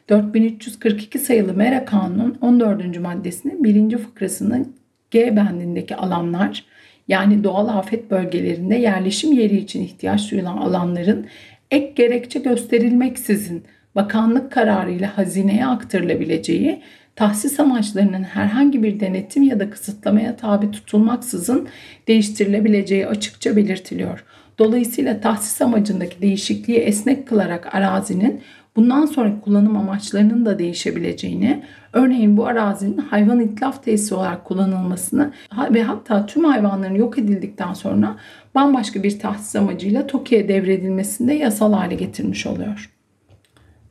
4342 0.08 1.18
sayılı 1.18 1.54
MERA 1.54 1.84
Kanunu'nun 1.84 2.38
14. 2.40 3.00
maddesinin 3.00 3.64
1. 3.64 3.98
fıkrasının 3.98 4.76
G 5.16 5.36
bendindeki 5.36 5.96
alanlar 5.96 6.64
yani 7.08 7.44
doğal 7.44 7.68
afet 7.68 8.10
bölgelerinde 8.10 8.74
yerleşim 8.76 9.32
yeri 9.32 9.56
için 9.56 9.82
ihtiyaç 9.82 10.30
duyulan 10.30 10.56
alanların 10.56 11.26
ek 11.70 11.92
gerekçe 11.94 12.38
gösterilmeksizin 12.38 13.64
bakanlık 13.94 14.52
kararıyla 14.52 15.18
hazineye 15.18 15.66
aktarılabileceği, 15.66 16.82
tahsis 17.14 17.60
amaçlarının 17.60 18.22
herhangi 18.22 18.82
bir 18.82 19.00
denetim 19.00 19.42
ya 19.42 19.60
da 19.60 19.70
kısıtlamaya 19.70 20.36
tabi 20.36 20.70
tutulmaksızın 20.70 21.68
değiştirilebileceği 22.08 23.06
açıkça 23.06 23.56
belirtiliyor. 23.56 24.24
Dolayısıyla 24.58 25.20
tahsis 25.20 25.62
amacındaki 25.62 26.22
değişikliği 26.22 26.78
esnek 26.78 27.28
kılarak 27.28 27.74
arazinin 27.74 28.40
bundan 28.76 29.06
sonraki 29.06 29.40
kullanım 29.40 29.76
amaçlarının 29.76 30.46
da 30.46 30.58
değişebileceğini, 30.58 31.62
örneğin 31.92 32.36
bu 32.36 32.46
arazinin 32.46 32.98
hayvan 32.98 33.40
itlaf 33.40 33.84
tesisi 33.84 34.14
olarak 34.14 34.44
kullanılmasını 34.44 35.32
ve 35.70 35.82
hatta 35.82 36.26
tüm 36.26 36.44
hayvanların 36.44 36.94
yok 36.94 37.18
edildikten 37.18 37.72
sonra 37.72 38.16
bambaşka 38.54 39.02
bir 39.02 39.18
tahsis 39.18 39.56
amacıyla 39.56 40.06
TOKİ'ye 40.06 40.48
devredilmesini 40.48 41.28
de 41.28 41.34
yasal 41.34 41.72
hale 41.72 41.94
getirmiş 41.94 42.46
oluyor. 42.46 42.92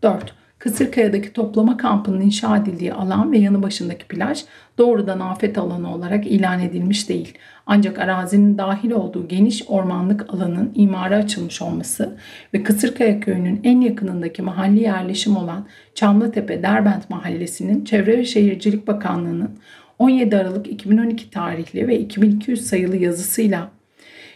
4. 0.04 0.36
Kısırkaya'daki 0.60 1.34
toplama 1.34 1.78
kampının 1.78 2.22
inşa 2.22 2.58
edildiği 2.58 2.94
alan 2.94 3.32
ve 3.32 3.38
yanı 3.38 3.64
başındaki 3.64 4.06
plaj 4.06 4.44
doğrudan 4.78 5.20
afet 5.20 5.58
alanı 5.58 5.96
olarak 5.96 6.28
ilan 6.28 6.60
edilmiş 6.60 7.10
değil. 7.10 7.38
Ancak 7.66 8.00
arazinin 8.00 8.58
dahil 8.58 8.92
olduğu 8.92 9.28
geniş 9.28 9.64
ormanlık 9.68 10.34
alanın 10.34 10.72
imara 10.76 11.16
açılmış 11.16 11.62
olması 11.62 12.18
ve 12.54 12.64
Kısırkaya 12.64 13.20
köyünün 13.20 13.62
en 13.64 13.82
yakınındaki 13.82 14.42
mahalli 14.42 14.80
yerleşim 14.80 15.38
olan 15.38 15.68
Çamlıtepe 15.96 16.64
Derbent 16.64 17.10
Mahallesi'nin 17.10 17.86
Çevre 17.86 18.18
ve 18.18 18.26
Şehircilik 18.26 18.88
Bakanlığı'nın 18.88 19.60
17 20.00 20.38
Aralık 20.38 20.68
2012 20.68 21.30
tarihli 21.30 21.88
ve 21.88 22.00
2200 22.00 22.66
sayılı 22.66 22.98
yazısıyla 22.98 23.72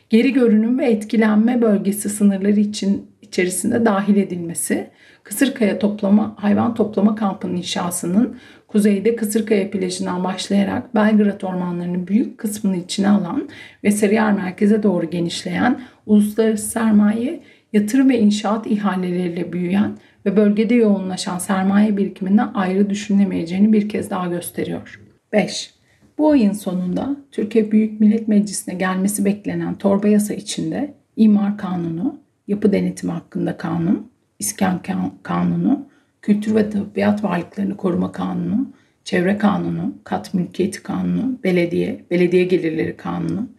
geri 0.09 0.33
görünüm 0.33 0.79
ve 0.79 0.85
etkilenme 0.91 1.61
bölgesi 1.61 2.09
sınırları 2.09 2.59
için 2.59 3.07
içerisinde 3.21 3.85
dahil 3.85 4.17
edilmesi 4.17 4.89
Kısırkaya 5.29 5.79
toplama 5.79 6.35
hayvan 6.37 6.73
toplama 6.73 7.15
kampının 7.15 7.55
inşasının 7.55 8.37
kuzeyde 8.67 9.15
Kısırkaya 9.15 9.71
plajından 9.71 10.23
başlayarak 10.23 10.95
Belgrad 10.95 11.41
ormanlarının 11.41 12.07
büyük 12.07 12.37
kısmını 12.37 12.77
içine 12.77 13.09
alan 13.09 13.49
ve 13.83 13.91
Sarıyer 13.91 14.33
merkeze 14.33 14.83
doğru 14.83 15.09
genişleyen 15.09 15.81
uluslararası 16.05 16.69
sermaye, 16.69 17.43
yatırım 17.73 18.09
ve 18.09 18.19
inşaat 18.19 18.67
ihaleleriyle 18.67 19.53
büyüyen 19.53 19.97
ve 20.25 20.37
bölgede 20.37 20.75
yoğunlaşan 20.75 21.37
sermaye 21.37 21.97
birikiminden 21.97 22.51
ayrı 22.53 22.89
düşünülemeyeceğini 22.89 23.73
bir 23.73 23.89
kez 23.89 24.09
daha 24.09 24.27
gösteriyor. 24.27 25.01
5. 25.33 25.73
Bu 26.17 26.31
ayın 26.31 26.53
sonunda 26.53 27.15
Türkiye 27.31 27.71
Büyük 27.71 27.99
Millet 27.99 28.27
Meclisi'ne 28.27 28.75
gelmesi 28.75 29.25
beklenen 29.25 29.75
torba 29.75 30.07
yasa 30.07 30.33
içinde 30.33 30.93
imar 31.15 31.57
kanunu, 31.57 32.19
yapı 32.47 32.71
denetimi 32.71 33.11
hakkında 33.13 33.57
kanun, 33.57 34.09
İskan 34.39 34.81
Kanunu, 35.23 35.85
Kültür 36.21 36.55
ve 36.55 36.69
Tabiat 36.69 37.23
Varlıklarını 37.23 37.77
Koruma 37.77 38.11
Kanunu, 38.11 38.69
Çevre 39.03 39.37
Kanunu, 39.37 39.93
Kat 40.03 40.33
Mülkiyeti 40.33 40.83
Kanunu, 40.83 41.39
Belediye, 41.43 42.05
Belediye 42.11 42.43
Gelirleri 42.43 42.97
Kanunu, 42.97 43.49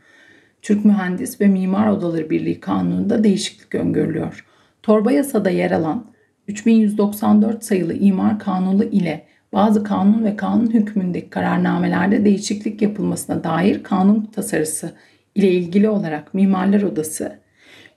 Türk 0.62 0.84
Mühendis 0.84 1.40
ve 1.40 1.46
Mimar 1.46 1.88
Odaları 1.88 2.30
Birliği 2.30 2.60
Kanunu'nda 2.60 3.24
değişiklik 3.24 3.74
öngörülüyor. 3.74 4.46
Torba 4.82 5.12
yasada 5.12 5.50
yer 5.50 5.70
alan 5.70 6.04
3194 6.48 7.64
sayılı 7.64 7.94
imar 7.94 8.38
kanunu 8.38 8.84
ile 8.84 9.26
bazı 9.52 9.84
kanun 9.84 10.24
ve 10.24 10.36
kanun 10.36 10.70
hükmündeki 10.70 11.30
kararnamelerde 11.30 12.24
değişiklik 12.24 12.82
yapılmasına 12.82 13.44
dair 13.44 13.82
kanun 13.82 14.24
tasarısı 14.24 14.92
ile 15.34 15.50
ilgili 15.50 15.88
olarak 15.88 16.34
Mimarlar 16.34 16.82
Odası, 16.82 17.39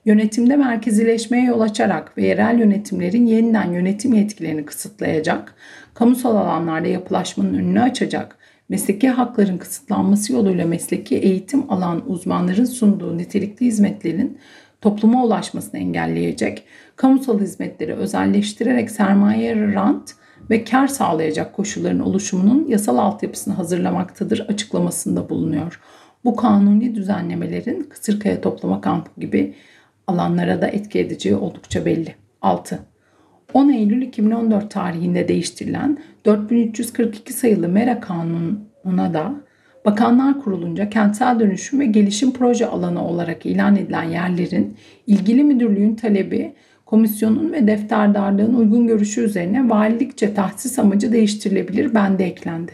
yönetimde 0.04 0.56
merkezileşmeye 0.56 1.44
yol 1.44 1.60
açarak 1.60 2.18
ve 2.18 2.26
yerel 2.26 2.58
yönetimlerin 2.58 3.26
yeniden 3.26 3.72
yönetim 3.72 4.14
yetkilerini 4.14 4.64
kısıtlayacak, 4.64 5.54
kamusal 5.94 6.36
alanlarda 6.36 6.88
yapılaşmanın 6.88 7.54
önünü 7.54 7.80
açacak, 7.80 8.36
mesleki 8.68 9.08
hakların 9.08 9.58
kısıtlanması 9.58 10.32
yoluyla 10.32 10.66
mesleki 10.66 11.16
eğitim 11.16 11.72
alan 11.72 12.10
uzmanların 12.10 12.64
sunduğu 12.64 13.18
nitelikli 13.18 13.66
hizmetlerin 13.66 14.38
topluma 14.80 15.24
ulaşmasını 15.24 15.80
engelleyecek, 15.80 16.64
kamusal 16.96 17.40
hizmetleri 17.40 17.94
özelleştirerek 17.94 18.90
sermaye 18.90 19.56
rant 19.74 20.14
ve 20.50 20.64
kar 20.64 20.86
sağlayacak 20.86 21.52
koşulların 21.52 22.00
oluşumunun 22.00 22.66
yasal 22.68 22.98
altyapısını 22.98 23.54
hazırlamaktadır 23.54 24.40
açıklamasında 24.48 25.28
bulunuyor. 25.28 25.80
Bu 26.24 26.36
kanuni 26.36 26.94
düzenlemelerin 26.94 27.82
Kısırkaya 27.82 28.40
Toplama 28.40 28.80
Kampı 28.80 29.20
gibi 29.20 29.54
alanlara 30.06 30.62
da 30.62 30.66
etki 30.66 30.98
edeceği 30.98 31.36
oldukça 31.36 31.84
belli. 31.84 32.14
6. 32.42 32.78
10 33.54 33.68
Eylül 33.68 34.02
2014 34.02 34.70
tarihinde 34.70 35.28
değiştirilen 35.28 35.98
4342 36.24 37.32
sayılı 37.32 37.68
MERA 37.68 38.00
kanununa 38.00 39.14
da 39.14 39.34
Bakanlar 39.84 40.40
Kurulunca 40.40 40.90
kentsel 40.90 41.40
dönüşüm 41.40 41.80
ve 41.80 41.86
gelişim 41.86 42.32
proje 42.32 42.66
alanı 42.66 43.08
olarak 43.08 43.46
ilan 43.46 43.76
edilen 43.76 44.02
yerlerin 44.02 44.76
ilgili 45.06 45.44
müdürlüğün 45.44 45.94
talebi, 45.94 46.54
komisyonun 46.86 47.52
ve 47.52 47.66
defterdarlığın 47.66 48.54
uygun 48.54 48.86
görüşü 48.86 49.20
üzerine 49.20 49.70
valilikçe 49.70 50.34
tahsis 50.34 50.78
amacı 50.78 51.12
değiştirilebilir 51.12 51.94
bende 51.94 52.24
eklendi. 52.24 52.72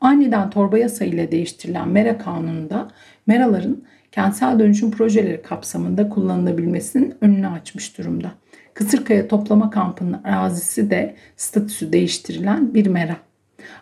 Aniden 0.00 0.50
torba 0.50 0.78
yasa 0.78 1.04
ile 1.04 1.32
değiştirilen 1.32 1.88
MERA 1.88 2.18
kanununda 2.18 2.88
MERA'ların 3.26 3.84
kentsel 4.14 4.58
dönüşüm 4.58 4.90
projeleri 4.90 5.42
kapsamında 5.42 6.08
kullanılabilmesinin 6.08 7.14
önünü 7.20 7.48
açmış 7.48 7.98
durumda. 7.98 8.32
Kısırkaya 8.74 9.28
toplama 9.28 9.70
kampının 9.70 10.22
arazisi 10.24 10.90
de 10.90 11.14
statüsü 11.36 11.92
değiştirilen 11.92 12.74
bir 12.74 12.86
mera. 12.86 13.16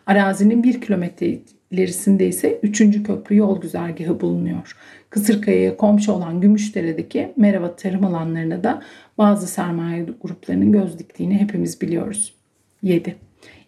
Arazinin 0.06 0.62
1 0.62 0.80
kilometre 0.80 1.38
ilerisinde 1.70 2.26
ise 2.26 2.60
3. 2.62 3.02
köprü 3.02 3.36
yol 3.36 3.60
güzergahı 3.60 4.20
bulunuyor. 4.20 4.76
Kısırkaya'ya 5.10 5.76
komşu 5.76 6.12
olan 6.12 6.40
Gümüşdere'deki 6.40 7.32
Merava 7.36 7.76
tarım 7.76 8.04
alanlarına 8.04 8.64
da 8.64 8.82
bazı 9.18 9.46
sermaye 9.46 10.06
gruplarının 10.22 10.72
göz 10.72 10.98
diktiğini 10.98 11.40
hepimiz 11.40 11.80
biliyoruz. 11.80 12.34
7. 12.82 13.16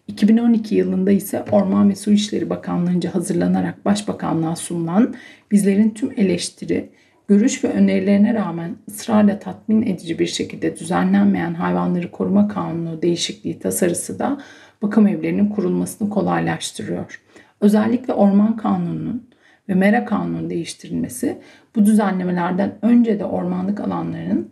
2012 0.07 0.75
yılında 0.75 1.11
ise 1.11 1.45
Orman 1.51 1.89
ve 1.89 1.95
Su 1.95 2.11
İşleri 2.11 2.49
Bakanlığı'nca 2.49 3.15
hazırlanarak 3.15 3.85
Başbakanlığa 3.85 4.55
sunulan 4.55 5.15
bizlerin 5.51 5.89
tüm 5.89 6.11
eleştiri, 6.17 6.89
görüş 7.27 7.63
ve 7.63 7.67
önerilerine 7.67 8.33
rağmen 8.33 8.75
ısrarla 8.87 9.39
tatmin 9.39 9.81
edici 9.81 10.19
bir 10.19 10.27
şekilde 10.27 10.75
düzenlenmeyen 10.79 11.53
hayvanları 11.53 12.11
koruma 12.11 12.47
kanunu 12.47 13.01
değişikliği 13.01 13.59
tasarısı 13.59 14.19
da 14.19 14.37
bakım 14.81 15.07
evlerinin 15.07 15.49
kurulmasını 15.49 16.09
kolaylaştırıyor. 16.09 17.21
Özellikle 17.61 18.13
orman 18.13 18.57
kanununun 18.57 19.29
ve 19.69 19.73
mera 19.73 20.05
kanunun 20.05 20.49
değiştirilmesi 20.49 21.37
bu 21.75 21.85
düzenlemelerden 21.85 22.73
önce 22.81 23.19
de 23.19 23.25
ormanlık 23.25 23.79
alanlarının 23.79 24.51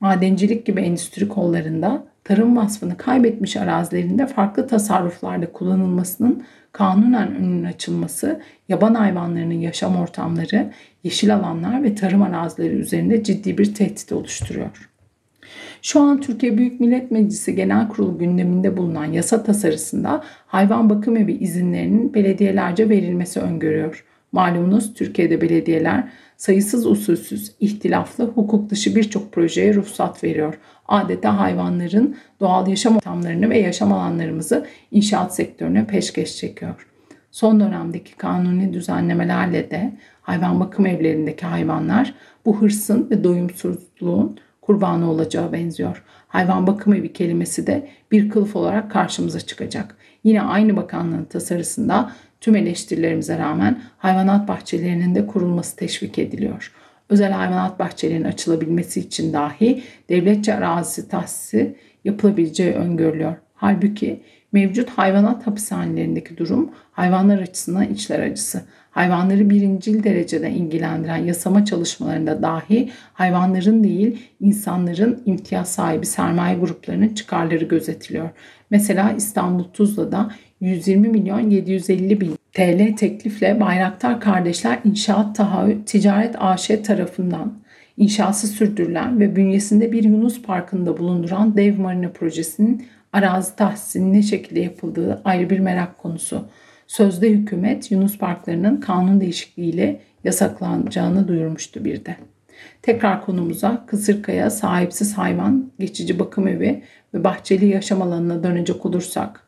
madencilik 0.00 0.66
gibi 0.66 0.80
endüstri 0.80 1.28
kollarında 1.28 2.04
tarım 2.28 2.56
vasfını 2.56 2.96
kaybetmiş 2.96 3.56
arazilerinde 3.56 4.26
farklı 4.26 4.66
tasarruflarda 4.66 5.52
kullanılmasının 5.52 6.44
kanunen 6.72 7.36
önünün 7.36 7.64
açılması, 7.64 8.40
yaban 8.68 8.94
hayvanlarının 8.94 9.54
yaşam 9.54 9.96
ortamları, 9.96 10.72
yeşil 11.04 11.34
alanlar 11.34 11.82
ve 11.82 11.94
tarım 11.94 12.22
arazileri 12.22 12.74
üzerinde 12.74 13.22
ciddi 13.22 13.58
bir 13.58 13.74
tehdit 13.74 14.12
oluşturuyor. 14.12 14.90
Şu 15.82 16.00
an 16.00 16.20
Türkiye 16.20 16.58
Büyük 16.58 16.80
Millet 16.80 17.10
Meclisi 17.10 17.54
Genel 17.54 17.88
Kurulu 17.88 18.18
gündeminde 18.18 18.76
bulunan 18.76 19.04
yasa 19.04 19.42
tasarısında 19.42 20.24
hayvan 20.46 20.90
bakım 20.90 21.16
evi 21.16 21.32
izinlerinin 21.32 22.14
belediyelerce 22.14 22.88
verilmesi 22.88 23.40
öngörüyor. 23.40 24.04
Malumunuz 24.32 24.94
Türkiye'de 24.94 25.40
belediyeler 25.40 26.08
sayısız 26.36 26.86
usulsüz, 26.86 27.52
ihtilaflı, 27.60 28.24
hukuk 28.24 28.70
dışı 28.70 28.96
birçok 28.96 29.32
projeye 29.32 29.74
ruhsat 29.74 30.24
veriyor. 30.24 30.58
Adeta 30.88 31.38
hayvanların 31.38 32.16
doğal 32.40 32.68
yaşam 32.68 32.96
ortamlarını 32.96 33.50
ve 33.50 33.58
yaşam 33.58 33.92
alanlarımızı 33.92 34.66
inşaat 34.90 35.34
sektörüne 35.34 35.86
peşkeş 35.86 36.36
çekiyor. 36.36 36.88
Son 37.30 37.60
dönemdeki 37.60 38.16
kanuni 38.16 38.72
düzenlemelerle 38.72 39.70
de 39.70 39.92
hayvan 40.22 40.60
bakım 40.60 40.86
evlerindeki 40.86 41.46
hayvanlar 41.46 42.14
bu 42.44 42.60
hırsın 42.60 43.10
ve 43.10 43.24
doyumsuzluğun 43.24 44.38
kurbanı 44.60 45.10
olacağı 45.10 45.52
benziyor. 45.52 46.04
Hayvan 46.28 46.66
bakım 46.66 46.94
evi 46.94 47.12
kelimesi 47.12 47.66
de 47.66 47.88
bir 48.12 48.30
kılıf 48.30 48.56
olarak 48.56 48.90
karşımıza 48.90 49.40
çıkacak. 49.40 49.96
Yine 50.24 50.42
aynı 50.42 50.76
bakanlığın 50.76 51.24
tasarısında 51.24 52.12
tüm 52.40 52.56
eleştirilerimize 52.56 53.38
rağmen 53.38 53.82
hayvanat 53.98 54.48
bahçelerinin 54.48 55.14
de 55.14 55.26
kurulması 55.26 55.76
teşvik 55.76 56.18
ediliyor. 56.18 56.72
Özel 57.08 57.32
hayvanat 57.32 57.78
bahçelerinin 57.78 58.24
açılabilmesi 58.24 59.00
için 59.00 59.32
dahi 59.32 59.82
devletçe 60.08 60.54
arazisi 60.54 61.08
tahsisi 61.08 61.76
yapılabileceği 62.04 62.72
öngörülüyor. 62.72 63.36
Halbuki 63.54 64.22
mevcut 64.52 64.90
hayvanat 64.90 65.46
hapishanelerindeki 65.46 66.36
durum 66.36 66.70
hayvanlar 66.92 67.38
açısından 67.38 67.92
içler 67.92 68.20
acısı. 68.20 68.62
Hayvanları 68.90 69.50
birincil 69.50 70.04
derecede 70.04 70.50
ilgilendiren 70.50 71.16
yasama 71.16 71.64
çalışmalarında 71.64 72.42
dahi 72.42 72.90
hayvanların 73.12 73.84
değil 73.84 74.22
insanların 74.40 75.22
imtiyaz 75.26 75.72
sahibi 75.72 76.06
sermaye 76.06 76.58
gruplarının 76.58 77.14
çıkarları 77.14 77.64
gözetiliyor. 77.64 78.30
Mesela 78.70 79.12
İstanbul 79.12 79.64
Tuzla'da 79.64 80.30
120 80.60 81.08
milyon 81.08 81.50
750 81.50 82.20
bin 82.20 82.34
TL 82.52 82.96
teklifle 82.96 83.60
Bayraktar 83.60 84.20
Kardeşler 84.20 84.78
İnşaat 84.84 85.36
Tahayyül 85.36 85.84
Ticaret 85.84 86.34
AŞ 86.38 86.66
tarafından 86.84 87.58
inşası 87.96 88.46
sürdürülen 88.46 89.20
ve 89.20 89.36
bünyesinde 89.36 89.92
bir 89.92 90.04
Yunus 90.04 90.42
Parkı'nda 90.42 90.98
bulunduran 90.98 91.56
dev 91.56 91.78
marina 91.78 92.08
projesinin 92.08 92.86
arazi 93.12 93.56
tahsisinin 93.56 94.12
ne 94.12 94.22
şekilde 94.22 94.60
yapıldığı 94.60 95.22
ayrı 95.24 95.50
bir 95.50 95.58
merak 95.58 95.98
konusu. 95.98 96.44
Sözde 96.86 97.30
hükümet 97.30 97.90
Yunus 97.90 98.18
Parklarının 98.18 98.80
kanun 98.80 99.20
değişikliğiyle 99.20 100.00
yasaklanacağını 100.24 101.28
duyurmuştu 101.28 101.84
bir 101.84 102.04
de. 102.04 102.16
Tekrar 102.82 103.24
konumuza 103.24 103.86
Kısırkaya 103.86 104.50
sahipsiz 104.50 105.18
hayvan, 105.18 105.70
geçici 105.78 106.18
bakım 106.18 106.48
evi 106.48 106.82
ve 107.14 107.24
bahçeli 107.24 107.66
yaşam 107.66 108.02
alanına 108.02 108.42
dönecek 108.42 108.86
olursak 108.86 109.47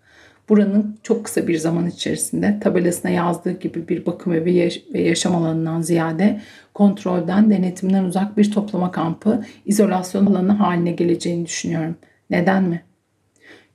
buranın 0.50 0.98
çok 1.02 1.24
kısa 1.24 1.48
bir 1.48 1.56
zaman 1.56 1.86
içerisinde 1.86 2.60
tabelasına 2.60 3.10
yazdığı 3.10 3.52
gibi 3.52 3.88
bir 3.88 4.06
bakım 4.06 4.32
evi 4.32 4.70
ve 4.94 5.00
yaşam 5.00 5.36
alanından 5.36 5.80
ziyade 5.80 6.40
kontrolden, 6.74 7.50
denetimden 7.50 8.04
uzak 8.04 8.36
bir 8.36 8.52
toplama 8.52 8.90
kampı, 8.90 9.44
izolasyon 9.64 10.26
alanı 10.26 10.52
haline 10.52 10.92
geleceğini 10.92 11.46
düşünüyorum. 11.46 11.96
Neden 12.30 12.64
mi? 12.64 12.82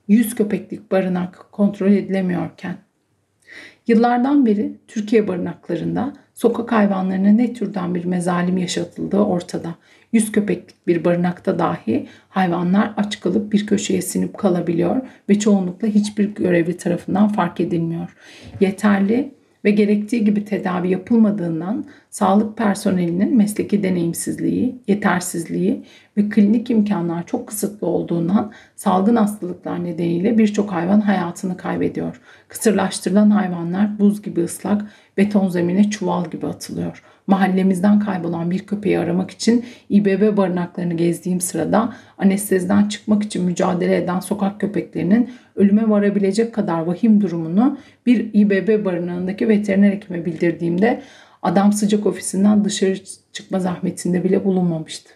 100 0.08 0.34
köpeklik 0.34 0.92
barınak 0.92 1.46
kontrol 1.52 1.92
edilemiyorken 1.92 2.76
Yıllardan 3.86 4.46
beri 4.46 4.72
Türkiye 4.88 5.28
barınaklarında 5.28 6.12
sokak 6.34 6.72
hayvanlarına 6.72 7.28
ne 7.28 7.52
türden 7.52 7.94
bir 7.94 8.04
mezalim 8.04 8.58
yaşatıldığı 8.58 9.18
ortada. 9.18 9.74
Yüz 10.12 10.32
köpeklik 10.32 10.86
bir 10.86 11.04
barınakta 11.04 11.58
dahi 11.58 12.06
hayvanlar 12.28 12.94
aç 12.96 13.20
kalıp 13.20 13.52
bir 13.52 13.66
köşeye 13.66 14.02
sinip 14.02 14.38
kalabiliyor 14.38 15.00
ve 15.28 15.38
çoğunlukla 15.38 15.88
hiçbir 15.88 16.34
görevli 16.34 16.76
tarafından 16.76 17.28
fark 17.28 17.60
edilmiyor. 17.60 18.16
Yeterli 18.60 19.32
ve 19.64 19.70
gerektiği 19.70 20.24
gibi 20.24 20.44
tedavi 20.44 20.90
yapılmadığından 20.90 21.84
sağlık 22.16 22.56
personelinin 22.56 23.36
mesleki 23.36 23.82
deneyimsizliği, 23.82 24.76
yetersizliği 24.88 25.84
ve 26.16 26.28
klinik 26.28 26.70
imkanlar 26.70 27.26
çok 27.26 27.48
kısıtlı 27.48 27.86
olduğundan 27.86 28.52
salgın 28.76 29.16
hastalıklar 29.16 29.84
nedeniyle 29.84 30.38
birçok 30.38 30.72
hayvan 30.72 31.00
hayatını 31.00 31.56
kaybediyor. 31.56 32.20
Kısırlaştırılan 32.48 33.30
hayvanlar 33.30 33.98
buz 33.98 34.22
gibi 34.22 34.44
ıslak, 34.44 34.82
beton 35.16 35.48
zemine 35.48 35.90
çuval 35.90 36.24
gibi 36.30 36.46
atılıyor. 36.46 37.02
Mahallemizden 37.26 38.00
kaybolan 38.00 38.50
bir 38.50 38.66
köpeği 38.66 38.98
aramak 38.98 39.30
için 39.30 39.64
İBB 39.90 40.36
barınaklarını 40.36 40.94
gezdiğim 40.94 41.40
sırada 41.40 41.92
anesteziden 42.18 42.88
çıkmak 42.88 43.22
için 43.22 43.44
mücadele 43.44 43.96
eden 43.96 44.20
sokak 44.20 44.60
köpeklerinin 44.60 45.30
ölüme 45.56 45.88
varabilecek 45.88 46.54
kadar 46.54 46.80
vahim 46.80 47.20
durumunu 47.20 47.78
bir 48.06 48.30
İBB 48.32 48.84
barınağındaki 48.84 49.48
veteriner 49.48 49.92
hekime 49.92 50.24
bildirdiğimde 50.24 51.02
adam 51.46 51.72
sıcak 51.72 52.06
ofisinden 52.06 52.64
dışarı 52.64 52.96
çıkma 53.32 53.60
zahmetinde 53.60 54.24
bile 54.24 54.44
bulunmamıştı. 54.44 55.10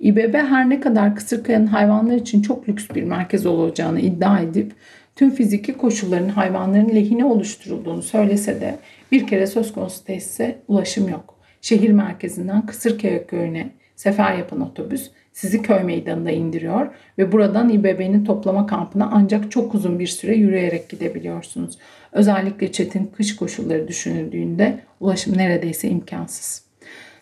İBB 0.00 0.34
her 0.34 0.70
ne 0.70 0.80
kadar 0.80 1.16
Kısırkaya'nın 1.16 1.66
hayvanlar 1.66 2.14
için 2.14 2.42
çok 2.42 2.68
lüks 2.68 2.86
bir 2.94 3.02
merkez 3.02 3.46
olacağını 3.46 4.00
iddia 4.00 4.40
edip 4.40 4.72
tüm 5.16 5.30
fiziki 5.30 5.72
koşulların 5.72 6.28
hayvanların 6.28 6.88
lehine 6.88 7.24
oluşturulduğunu 7.24 8.02
söylese 8.02 8.60
de 8.60 8.78
bir 9.12 9.26
kere 9.26 9.46
söz 9.46 9.72
konusu 9.72 10.04
tesise 10.04 10.58
ulaşım 10.68 11.08
yok. 11.08 11.34
Şehir 11.60 11.90
merkezinden 11.90 12.66
Kısırkaya 12.66 13.26
köyüne 13.26 13.70
sefer 14.00 14.34
yapan 14.34 14.60
otobüs 14.60 15.10
sizi 15.32 15.62
köy 15.62 15.82
meydanında 15.82 16.30
indiriyor 16.30 16.94
ve 17.18 17.32
buradan 17.32 17.68
İBB'nin 17.68 18.24
toplama 18.24 18.66
kampına 18.66 19.10
ancak 19.12 19.50
çok 19.50 19.74
uzun 19.74 19.98
bir 19.98 20.06
süre 20.06 20.34
yürüyerek 20.34 20.88
gidebiliyorsunuz. 20.88 21.78
Özellikle 22.12 22.72
çetin 22.72 23.06
kış 23.06 23.36
koşulları 23.36 23.88
düşünüldüğünde 23.88 24.80
ulaşım 25.00 25.38
neredeyse 25.38 25.88
imkansız. 25.88 26.64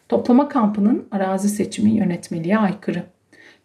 Toplama 0.08 0.48
kampının 0.48 1.08
arazi 1.10 1.48
seçimi 1.48 1.90
yönetmeliğe 1.90 2.58
aykırı. 2.58 3.02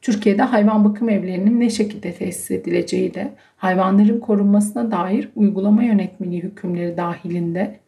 Türkiye'de 0.02 0.44
hayvan 0.44 0.86
bakım 0.86 1.10
evlerinin 1.10 1.60
ne 1.60 1.70
şekilde 1.70 2.14
tesis 2.14 2.52
edileceği 2.52 3.14
de 3.14 3.34
hayvanların 3.58 4.20
korunmasına 4.20 4.92
dair 4.92 5.30
uygulama 5.36 5.84
yönetmeliği 5.84 6.44
hükümleri 6.44 6.98
dahilinde 6.98 7.80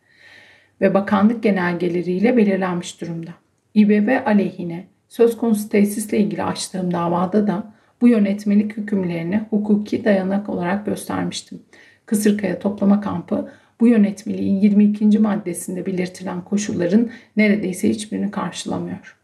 ve 0.81 0.93
bakanlık 0.93 1.43
genelgeleriyle 1.43 2.37
belirlenmiş 2.37 3.01
durumda. 3.01 3.31
İBB 3.73 4.27
aleyhine 4.27 4.94
söz 5.09 5.37
konusu 5.37 5.69
tesisle 5.69 6.17
ilgili 6.17 6.43
açtığım 6.43 6.93
davada 6.93 7.47
da 7.47 7.73
bu 8.01 8.07
yönetmelik 8.07 8.77
hükümlerini 8.77 9.41
hukuki 9.49 10.05
dayanak 10.05 10.49
olarak 10.49 10.85
göstermiştim. 10.85 11.59
Kısırkaya 12.05 12.59
toplama 12.59 13.01
kampı 13.01 13.51
bu 13.79 13.87
yönetmeliğin 13.87 14.61
22. 14.61 15.19
maddesinde 15.19 15.85
belirtilen 15.85 16.41
koşulların 16.41 17.09
neredeyse 17.37 17.89
hiçbirini 17.89 18.31
karşılamıyor. 18.31 19.17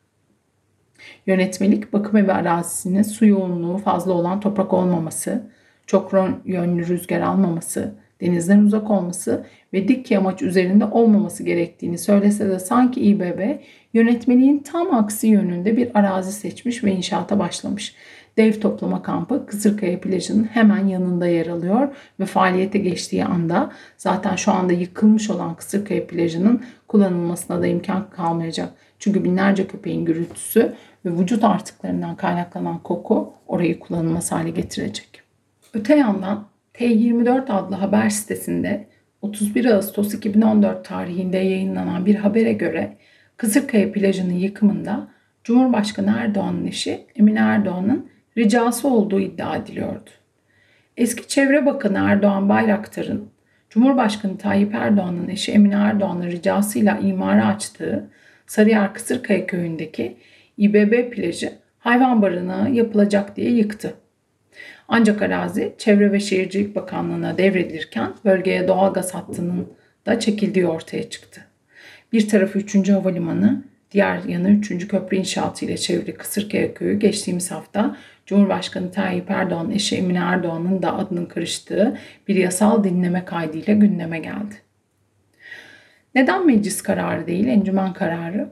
Yönetmelik 1.28 1.94
bakım 1.94 2.17
evi 2.17 2.32
arazisinin 2.32 3.02
su 3.02 3.26
yoğunluğu 3.26 3.78
fazla 3.78 4.13
olan 4.13 4.39
toprak 4.39 4.74
olmaması, 4.74 5.52
çok 5.88 6.13
yönlü 6.46 6.88
rüzgar 6.88 7.22
almaması, 7.22 7.96
denizden 8.21 8.60
uzak 8.60 8.91
olması 8.91 9.45
ve 9.73 9.88
dik 9.88 10.12
yamaç 10.12 10.41
üzerinde 10.41 10.86
olmaması 10.86 11.43
gerektiğini 11.43 11.97
söylese 11.97 12.49
de 12.49 12.60
sanki 12.60 13.01
İBB 13.01 13.60
yönetmeliğin 13.93 14.60
tam 14.60 14.95
aksi 14.95 15.27
yönünde 15.27 15.77
bir 15.77 15.99
arazi 15.99 16.31
seçmiş 16.31 16.84
ve 16.84 16.91
inşaata 16.91 17.39
başlamış. 17.39 17.95
dev 18.38 18.53
toplama 18.53 19.01
kampı 19.01 19.45
Kısırkaya 19.45 19.99
plajının 19.99 20.43
hemen 20.43 20.88
yanında 20.88 21.27
yer 21.27 21.47
alıyor 21.47 21.95
ve 22.19 22.25
faaliyete 22.25 22.79
geçtiği 22.79 23.25
anda 23.25 23.71
zaten 23.97 24.36
şu 24.36 24.51
anda 24.51 24.73
yıkılmış 24.73 25.29
olan 25.29 25.55
Kısırkaya 25.55 26.07
plajının 26.07 26.63
kullanılmasına 26.88 27.62
da 27.62 27.67
imkan 27.67 28.10
kalmayacak. 28.10 28.73
Çünkü 28.99 29.23
binlerce 29.23 29.67
köpeğin 29.67 30.05
gürültüsü 30.05 30.75
ve 31.05 31.12
vücut 31.19 31.43
artıklarından 31.43 32.15
kaynaklanan 32.15 32.79
koku 32.79 33.34
orayı 33.47 33.79
kullanılmaz 33.79 34.31
hale 34.31 34.49
getirecek. 34.49 35.21
Öte 35.73 35.95
yandan 35.95 36.47
T24 36.73 37.51
adlı 37.51 37.75
haber 37.75 38.10
sitesinde 38.10 38.88
31 39.21 39.65
Ağustos 39.65 40.13
2014 40.13 40.86
tarihinde 40.86 41.38
yayınlanan 41.38 42.05
bir 42.05 42.15
habere 42.15 42.53
göre 42.53 42.97
Kızılkaya 43.38 43.91
plajının 43.91 44.34
yıkımında 44.34 45.07
Cumhurbaşkanı 45.43 46.15
Erdoğan'ın 46.17 46.65
eşi 46.65 47.05
Emine 47.15 47.39
Erdoğan'ın 47.39 48.10
ricası 48.38 48.88
olduğu 48.88 49.19
iddia 49.19 49.55
ediliyordu. 49.55 50.10
Eski 50.97 51.27
Çevre 51.27 51.65
Bakanı 51.65 51.97
Erdoğan 51.97 52.49
Bayraktar'ın 52.49 53.29
Cumhurbaşkanı 53.69 54.38
Tayyip 54.38 54.75
Erdoğan'ın 54.75 55.27
eşi 55.27 55.51
Emine 55.51 55.75
Erdoğan'ın 55.75 56.27
ricasıyla 56.27 56.97
imara 56.97 57.47
açtığı 57.47 58.10
Sarıyer 58.47 58.93
Kısırkaya 58.93 59.45
köyündeki 59.45 60.17
İBB 60.57 61.12
plajı 61.12 61.53
hayvan 61.79 62.21
barınağı 62.21 62.71
yapılacak 62.71 63.36
diye 63.36 63.51
yıktı. 63.51 63.93
Ancak 64.93 65.21
arazi 65.21 65.75
Çevre 65.77 66.12
ve 66.12 66.19
Şehircilik 66.19 66.75
Bakanlığı'na 66.75 67.38
devredilirken 67.38 68.13
bölgeye 68.25 68.67
doğal 68.67 68.93
gaz 68.93 69.13
hattının 69.13 69.67
da 70.06 70.19
çekildiği 70.19 70.67
ortaya 70.67 71.10
çıktı. 71.10 71.41
Bir 72.13 72.30
tarafı 72.30 72.60
3. 72.60 72.89
Havalimanı, 72.89 73.63
diğer 73.91 74.23
yanı 74.23 74.51
3. 74.51 74.88
Köprü 74.88 75.17
inşaatı 75.17 75.65
ile 75.65 75.77
çevrili 75.77 76.13
Kısırkaya 76.13 76.73
Köyü 76.73 76.99
geçtiğimiz 76.99 77.51
hafta 77.51 77.97
Cumhurbaşkanı 78.25 78.91
Tayyip 78.91 79.32
Erdoğan 79.32 79.71
eşi 79.71 79.97
Emine 79.97 80.19
Erdoğan'ın 80.19 80.82
da 80.82 80.97
adının 80.97 81.25
karıştığı 81.25 81.97
bir 82.27 82.36
yasal 82.36 82.84
dinleme 82.84 83.25
kaydıyla 83.25 83.73
gündeme 83.73 84.19
geldi. 84.19 84.56
Neden 86.15 86.45
meclis 86.45 86.82
kararı 86.82 87.27
değil 87.27 87.47
encümen 87.47 87.93
kararı? 87.93 88.49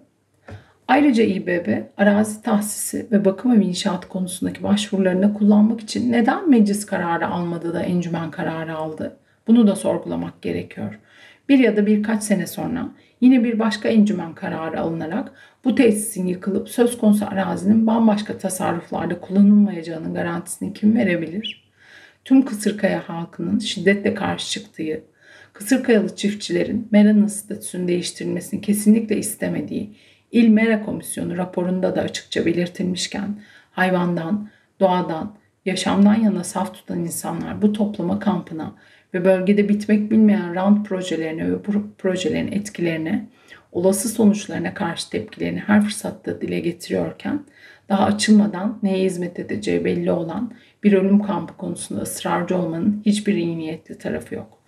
Ayrıca 0.89 1.23
İBB 1.23 1.84
arazi 1.97 2.41
tahsisi 2.41 3.08
ve 3.12 3.25
bakım 3.25 3.52
evi 3.52 3.63
inşaat 3.65 4.08
konusundaki 4.08 4.63
başvurularını 4.63 5.34
kullanmak 5.34 5.82
için 5.82 6.12
neden 6.12 6.49
meclis 6.49 6.86
kararı 6.86 7.28
almadı 7.28 7.73
da 7.73 7.82
encümen 7.82 8.32
kararı 8.32 8.75
aldı? 8.75 9.17
Bunu 9.47 9.67
da 9.67 9.75
sorgulamak 9.75 10.41
gerekiyor. 10.41 10.99
Bir 11.49 11.60
ya 11.60 11.78
da 11.78 11.86
birkaç 11.86 12.23
sene 12.23 12.47
sonra 12.47 12.89
yine 13.21 13.43
bir 13.43 13.60
başka 13.60 13.89
encümen 13.89 14.36
kararı 14.36 14.80
alınarak 14.82 15.32
bu 15.63 15.75
tesisin 15.75 16.28
yıkılıp 16.28 16.69
söz 16.69 16.97
konusu 16.97 17.25
arazinin 17.25 17.88
bambaşka 17.88 18.38
tasarruflarda 18.38 19.19
kullanılmayacağının 19.19 20.13
garantisini 20.13 20.73
kim 20.73 20.95
verebilir? 20.95 21.71
Tüm 22.25 22.45
Kısırkaya 22.45 23.10
halkının 23.10 23.60
şiddetle 23.60 24.13
karşı 24.13 24.52
çıktığı, 24.52 25.04
Kısırkayalı 25.54 26.15
çiftçilerin 26.15 26.88
Meran'ın 26.91 27.28
statüsünün 27.28 27.88
değiştirilmesini 27.88 28.62
kesinlikle 28.62 29.17
istemediği 29.17 29.95
İl 30.32 30.48
Mera 30.48 30.86
Komisyonu 30.86 31.38
raporunda 31.38 31.96
da 31.96 32.02
açıkça 32.02 32.46
belirtilmişken 32.46 33.42
hayvandan, 33.72 34.50
doğadan, 34.80 35.36
yaşamdan 35.65 36.15
yana 36.15 36.44
saf 36.44 36.74
tutan 36.74 37.00
insanlar 37.00 37.62
bu 37.62 37.74
toplama 37.74 38.20
kampına 38.20 38.76
ve 39.13 39.26
bölgede 39.26 39.70
bitmek 39.70 40.12
bilmeyen 40.12 40.56
rant 40.56 40.88
projelerine 40.88 41.52
ve 41.52 41.65
bu 41.65 41.72
projelerin 41.98 42.52
etkilerine, 42.52 43.28
olası 43.72 44.10
sonuçlarına 44.10 44.74
karşı 44.74 45.10
tepkilerini 45.10 45.60
her 45.60 45.82
fırsatta 45.82 46.42
dile 46.42 46.60
getiriyorken 46.60 47.39
daha 47.89 48.06
açılmadan 48.06 48.80
neye 48.84 49.06
hizmet 49.06 49.39
edeceği 49.39 49.86
belli 49.86 50.12
olan 50.12 50.54
bir 50.84 50.94
ölüm 50.94 51.22
kampı 51.22 51.58
konusunda 51.58 52.02
ısrarcı 52.02 52.58
olmanın 52.58 53.02
hiçbir 53.06 53.34
iyi 53.34 53.58
niyetli 53.58 53.98
tarafı 53.98 54.36
yok. 54.36 54.59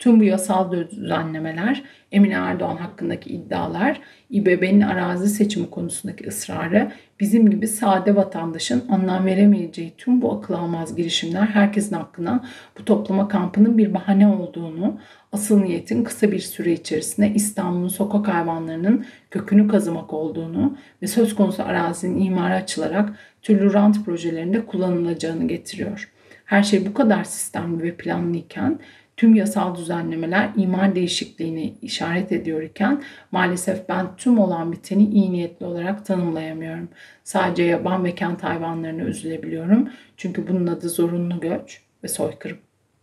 Tüm 0.00 0.20
bu 0.20 0.24
yasal 0.24 0.72
düzenlemeler, 0.72 1.82
Emine 2.12 2.34
Erdoğan 2.34 2.76
hakkındaki 2.76 3.30
iddialar, 3.30 4.00
İBB'nin 4.30 4.80
arazi 4.80 5.28
seçimi 5.28 5.70
konusundaki 5.70 6.28
ısrarı, 6.28 6.92
bizim 7.20 7.50
gibi 7.50 7.68
sade 7.68 8.16
vatandaşın 8.16 8.84
anlam 8.88 9.26
veremeyeceği 9.26 9.92
tüm 9.98 10.22
bu 10.22 10.32
akıl 10.32 10.54
almaz 10.54 10.96
girişimler 10.96 11.46
herkesin 11.46 11.96
hakkına 11.96 12.44
bu 12.78 12.84
toplama 12.84 13.28
kampının 13.28 13.78
bir 13.78 13.94
bahane 13.94 14.28
olduğunu, 14.28 15.00
asıl 15.32 15.60
niyetin 15.62 16.04
kısa 16.04 16.32
bir 16.32 16.38
süre 16.38 16.72
içerisinde 16.72 17.32
İstanbul'un 17.34 17.88
sokak 17.88 18.28
hayvanlarının 18.28 19.04
kökünü 19.30 19.68
kazımak 19.68 20.12
olduğunu 20.12 20.76
ve 21.02 21.06
söz 21.06 21.34
konusu 21.34 21.62
arazinin 21.62 22.24
imara 22.24 22.54
açılarak 22.54 23.12
türlü 23.42 23.72
rant 23.72 24.04
projelerinde 24.04 24.66
kullanılacağını 24.66 25.48
getiriyor. 25.48 26.12
Her 26.44 26.62
şey 26.62 26.86
bu 26.86 26.94
kadar 26.94 27.24
sistemli 27.24 27.82
ve 27.82 27.94
planlıyken 27.94 28.78
tüm 29.20 29.34
yasal 29.34 29.74
düzenlemeler 29.74 30.50
imar 30.56 30.94
değişikliğini 30.94 31.74
işaret 31.82 32.32
ediyor 32.32 32.62
iken 32.62 33.02
maalesef 33.32 33.88
ben 33.88 34.06
tüm 34.16 34.38
olan 34.38 34.72
biteni 34.72 35.04
iyi 35.04 35.32
niyetli 35.32 35.66
olarak 35.66 36.06
tanımlayamıyorum. 36.06 36.88
Sadece 37.24 37.62
yaban 37.62 38.04
ve 38.04 38.14
kent 38.14 38.42
hayvanlarına 38.42 39.02
üzülebiliyorum. 39.02 39.88
Çünkü 40.16 40.48
bunun 40.48 40.66
adı 40.66 40.88
zorunlu 40.88 41.40
göç 41.40 41.80
ve 42.04 42.08
soykırım. 42.08 42.56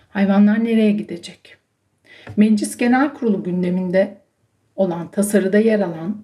Hayvanlar 0.09 0.63
nereye 0.63 0.91
gidecek? 0.91 1.57
Meclis 2.37 2.77
Genel 2.77 3.13
Kurulu 3.13 3.43
gündeminde 3.43 4.17
olan 4.75 5.11
tasarıda 5.11 5.57
yer 5.57 5.79
alan, 5.79 6.23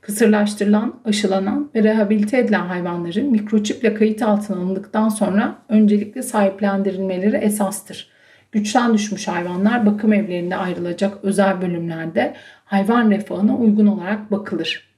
kısırlaştırılan, 0.00 1.00
aşılanan 1.04 1.70
ve 1.74 1.82
rehabilite 1.82 2.38
edilen 2.38 2.66
hayvanların 2.66 3.30
mikroçiple 3.30 3.94
kayıt 3.94 4.22
altına 4.22 4.56
alındıktan 4.56 5.08
sonra 5.08 5.58
öncelikle 5.68 6.22
sahiplendirilmeleri 6.22 7.36
esastır. 7.36 8.19
Güçten 8.52 8.94
düşmüş 8.94 9.28
hayvanlar 9.28 9.86
bakım 9.86 10.12
evlerinde 10.12 10.56
ayrılacak 10.56 11.18
özel 11.22 11.60
bölümlerde 11.62 12.34
hayvan 12.64 13.10
refahına 13.10 13.56
uygun 13.56 13.86
olarak 13.86 14.30
bakılır. 14.30 14.90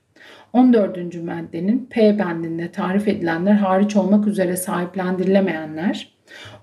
14. 0.53 1.15
maddenin 1.15 1.88
P 1.91 2.19
bendinde 2.19 2.73
tarif 2.73 3.09
edilenler 3.09 3.53
hariç 3.53 3.97
olmak 3.97 4.27
üzere 4.27 4.57
sahiplendirilemeyenler, 4.57 6.15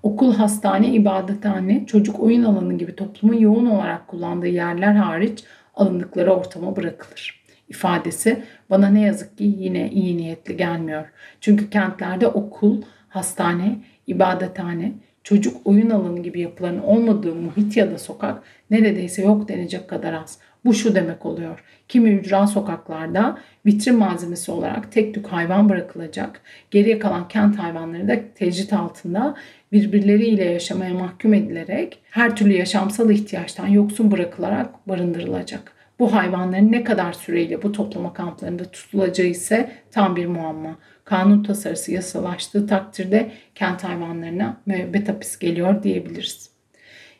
okul, 0.02 0.34
hastane, 0.34 0.88
ibadethane, 0.88 1.86
çocuk 1.86 2.20
oyun 2.20 2.42
alanı 2.42 2.78
gibi 2.78 2.96
toplumun 2.96 3.38
yoğun 3.38 3.66
olarak 3.66 4.08
kullandığı 4.08 4.46
yerler 4.46 4.92
hariç 4.92 5.44
alındıkları 5.74 6.32
ortama 6.32 6.76
bırakılır. 6.76 7.44
İfadesi 7.68 8.42
bana 8.70 8.88
ne 8.88 9.00
yazık 9.00 9.38
ki 9.38 9.44
yine 9.44 9.90
iyi 9.90 10.16
niyetli 10.16 10.56
gelmiyor. 10.56 11.04
Çünkü 11.40 11.70
kentlerde 11.70 12.26
okul, 12.26 12.82
hastane, 13.08 13.78
ibadethane, 14.06 14.92
çocuk 15.30 15.56
oyun 15.64 15.90
alanı 15.90 16.22
gibi 16.22 16.40
yapıların 16.40 16.78
olmadığı 16.80 17.34
muhit 17.34 17.76
ya 17.76 17.90
da 17.90 17.98
sokak 17.98 18.42
neredeyse 18.70 19.22
yok 19.22 19.48
denecek 19.48 19.88
kadar 19.88 20.12
az. 20.12 20.38
Bu 20.64 20.74
şu 20.74 20.94
demek 20.94 21.26
oluyor. 21.26 21.64
Kimi 21.88 22.10
ücra 22.10 22.46
sokaklarda 22.46 23.38
vitrin 23.66 23.98
malzemesi 23.98 24.50
olarak 24.52 24.92
tek 24.92 25.14
tük 25.14 25.26
hayvan 25.26 25.68
bırakılacak. 25.68 26.40
Geriye 26.70 26.98
kalan 26.98 27.28
kent 27.28 27.58
hayvanları 27.58 28.08
da 28.08 28.16
tecrit 28.34 28.72
altında 28.72 29.34
birbirleriyle 29.72 30.44
yaşamaya 30.44 30.94
mahkum 30.94 31.34
edilerek 31.34 31.98
her 32.10 32.36
türlü 32.36 32.52
yaşamsal 32.52 33.10
ihtiyaçtan 33.10 33.66
yoksun 33.66 34.10
bırakılarak 34.10 34.88
barındırılacak. 34.88 35.79
Bu 36.00 36.12
hayvanların 36.12 36.72
ne 36.72 36.84
kadar 36.84 37.12
süreyle 37.12 37.62
bu 37.62 37.72
toplama 37.72 38.12
kamplarında 38.12 38.64
tutulacağı 38.64 39.26
ise 39.26 39.72
tam 39.90 40.16
bir 40.16 40.26
muamma 40.26 40.78
kanun 41.04 41.42
tasarısı 41.42 41.92
yasalaştığı 41.92 42.66
takdirde 42.66 43.32
kent 43.54 43.84
hayvanlarına 43.84 44.60
müebbet 44.66 45.08
hapis 45.08 45.38
geliyor 45.38 45.82
diyebiliriz. 45.82 46.50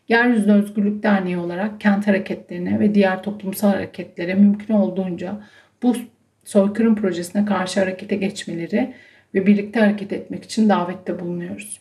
Yeryüzü 0.08 0.52
Özgürlük 0.52 1.02
Derneği 1.02 1.38
olarak 1.38 1.80
kent 1.80 2.06
hareketlerine 2.06 2.80
ve 2.80 2.94
diğer 2.94 3.22
toplumsal 3.22 3.68
hareketlere 3.68 4.34
mümkün 4.34 4.74
olduğunca 4.74 5.40
bu 5.82 5.96
soykırım 6.44 6.96
projesine 6.96 7.44
karşı 7.44 7.80
harekete 7.80 8.16
geçmeleri 8.16 8.94
ve 9.34 9.46
birlikte 9.46 9.80
hareket 9.80 10.12
etmek 10.12 10.44
için 10.44 10.68
davette 10.68 11.20
bulunuyoruz. 11.20 11.80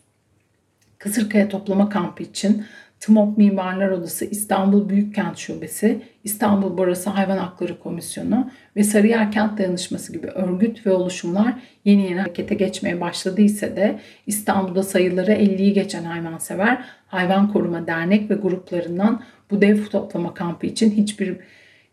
Kısırkaya 0.98 1.50
toplama 1.50 1.90
kampı 1.90 2.24
için 2.24 2.66
TMOP 3.00 3.38
Mimarlar 3.38 3.90
Odası 3.90 4.26
İstanbul 4.26 4.90
Büyükkent 4.90 5.38
Şubesi, 5.38 6.02
İstanbul 6.24 6.78
Borası 6.78 7.10
Hayvan 7.10 7.38
Hakları 7.38 7.80
Komisyonu 7.80 8.52
ve 8.76 8.84
Sarıyer 8.84 9.32
Kent 9.32 9.58
Dayanışması 9.58 10.14
gibi 10.14 10.28
örgüt 10.28 10.86
ve 10.86 10.92
oluşumlar 10.92 11.54
yeni 11.86 12.04
yeni 12.04 12.20
harekete 12.20 12.56
geçmeye 12.56 13.02
başladıysa 13.02 13.76
de 13.76 14.00
İstanbul'da 14.28 14.84
sayıları 14.84 15.32
50'yi 15.32 15.74
geçen 15.74 16.04
hayvansever 16.04 16.86
hayvan 17.08 17.54
koruma 17.54 17.88
dernek 17.88 18.30
ve 18.30 18.36
gruplarından 18.36 19.24
bu 19.52 19.62
dev 19.62 19.86
toplama 19.86 20.34
kampı 20.34 20.66
için 20.66 20.92
hiçbir 20.92 21.38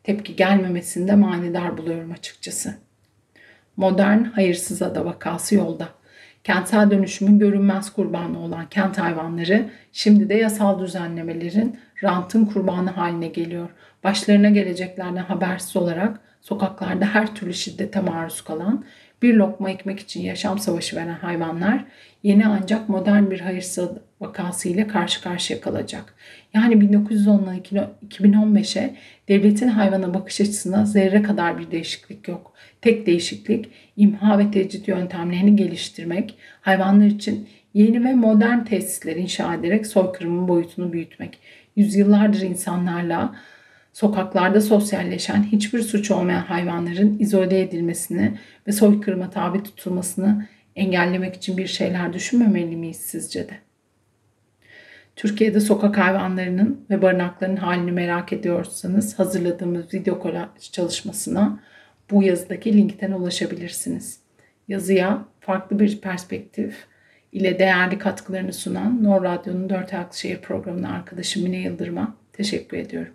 tepki 0.03 0.37
gelmemesinde 0.37 1.15
manidar 1.15 1.79
buluyorum 1.79 2.13
açıkçası. 2.13 2.75
Modern 3.77 4.25
hayırsız 4.25 4.83
ada 4.83 5.05
vakası 5.05 5.55
yolda 5.55 5.89
kentsel 6.47 6.91
dönüşümün 6.91 7.39
görünmez 7.39 7.93
kurbanı 7.93 8.39
olan 8.39 8.69
kent 8.69 8.99
hayvanları 8.99 9.71
şimdi 9.93 10.29
de 10.29 10.35
yasal 10.35 10.79
düzenlemelerin 10.81 11.79
rantın 12.03 12.45
kurbanı 12.45 12.91
haline 12.91 13.29
geliyor. 13.29 13.69
Başlarına 14.05 14.49
geleceklerden 14.49 15.17
habersiz 15.17 15.77
olarak 15.77 16.21
sokaklarda 16.41 17.05
her 17.05 17.35
türlü 17.35 17.55
şiddete 17.55 18.01
maruz 18.01 18.45
kalan, 18.45 18.85
Bir 19.23 19.35
lokma 19.35 19.71
ekmek 19.71 20.01
için 20.01 20.21
yaşam 20.21 20.59
savaşı 20.59 20.97
veren 20.97 21.19
hayvanlar 21.21 21.85
yeni 22.23 22.47
ancak 22.47 22.89
modern 22.89 23.31
bir 23.31 23.41
hayırsız 23.41 23.91
vakası 24.21 24.69
ile 24.69 24.87
karşı 24.87 25.23
karşıya 25.23 25.61
kalacak. 25.61 26.15
Yani 26.55 26.75
1910'dan 26.75 27.61
2015'e 28.09 28.95
devletin 29.29 29.69
hayvana 29.69 30.15
bakış 30.15 30.41
açısında 30.41 30.85
zerre 30.85 31.23
kadar 31.23 31.59
bir 31.59 31.71
değişiklik 31.71 32.29
yok. 32.29 32.53
Tek 32.83 33.07
değişiklik 33.07 33.69
imha 33.97 34.39
ve 34.39 34.51
tecrit 34.51 34.89
yöntemlerini 34.89 35.57
geliştirmek, 35.57 36.35
hayvanlar 36.61 37.07
için 37.07 37.49
yeni 37.75 38.05
ve 38.05 38.15
modern 38.15 38.65
tesisler 38.65 39.17
inşa 39.17 39.55
ederek 39.55 39.87
soykırımın 39.87 40.49
boyutunu 40.49 40.93
büyütmek. 40.93 41.39
Yüzyıllardır 41.77 42.41
insanlarla 42.41 43.37
sokaklarda 43.93 44.61
sosyalleşen 44.61 45.43
hiçbir 45.43 45.83
suç 45.83 46.11
olmayan 46.11 46.43
hayvanların 46.43 47.19
izole 47.19 47.61
edilmesini 47.61 48.39
ve 48.67 48.73
soykırıma 48.73 49.31
tabi 49.31 49.63
tutulmasını 49.63 50.47
engellemek 50.77 51.35
için 51.35 51.57
bir 51.57 51.67
şeyler 51.67 52.13
düşünmemeli 52.13 52.77
miyiz 52.77 52.97
sizce 52.97 53.49
de? 53.49 53.66
Türkiye'de 55.17 55.61
sokak 55.61 55.99
hayvanlarının 55.99 56.87
ve 56.91 57.03
barınakların 57.03 57.57
halini 57.57 57.93
merak 57.93 58.33
ediyorsanız 58.33 59.19
hazırladığımız 59.19 59.95
video 59.95 60.19
kolaj 60.19 60.49
çalışmasına 60.73 61.61
bu 62.11 62.23
yazıdaki 62.23 62.77
linkten 62.77 63.13
ulaşabilirsiniz. 63.13 64.21
Yazıya 64.69 65.25
farklı 65.41 65.79
bir 65.79 66.01
perspektif 66.01 66.87
ile 67.33 67.59
değerli 67.59 67.99
katkılarını 67.99 68.53
sunan 68.53 69.05
Nor 69.05 69.25
Radyo'nun 69.25 69.71
Dört 69.71 69.95
Ayaklı 69.95 70.19
Şehir 70.19 70.41
programına 70.41 70.93
arkadaşım 70.93 71.43
Mine 71.43 71.57
Yıldırım'a 71.57 72.17
teşekkür 72.33 72.77
ediyorum. 72.77 73.13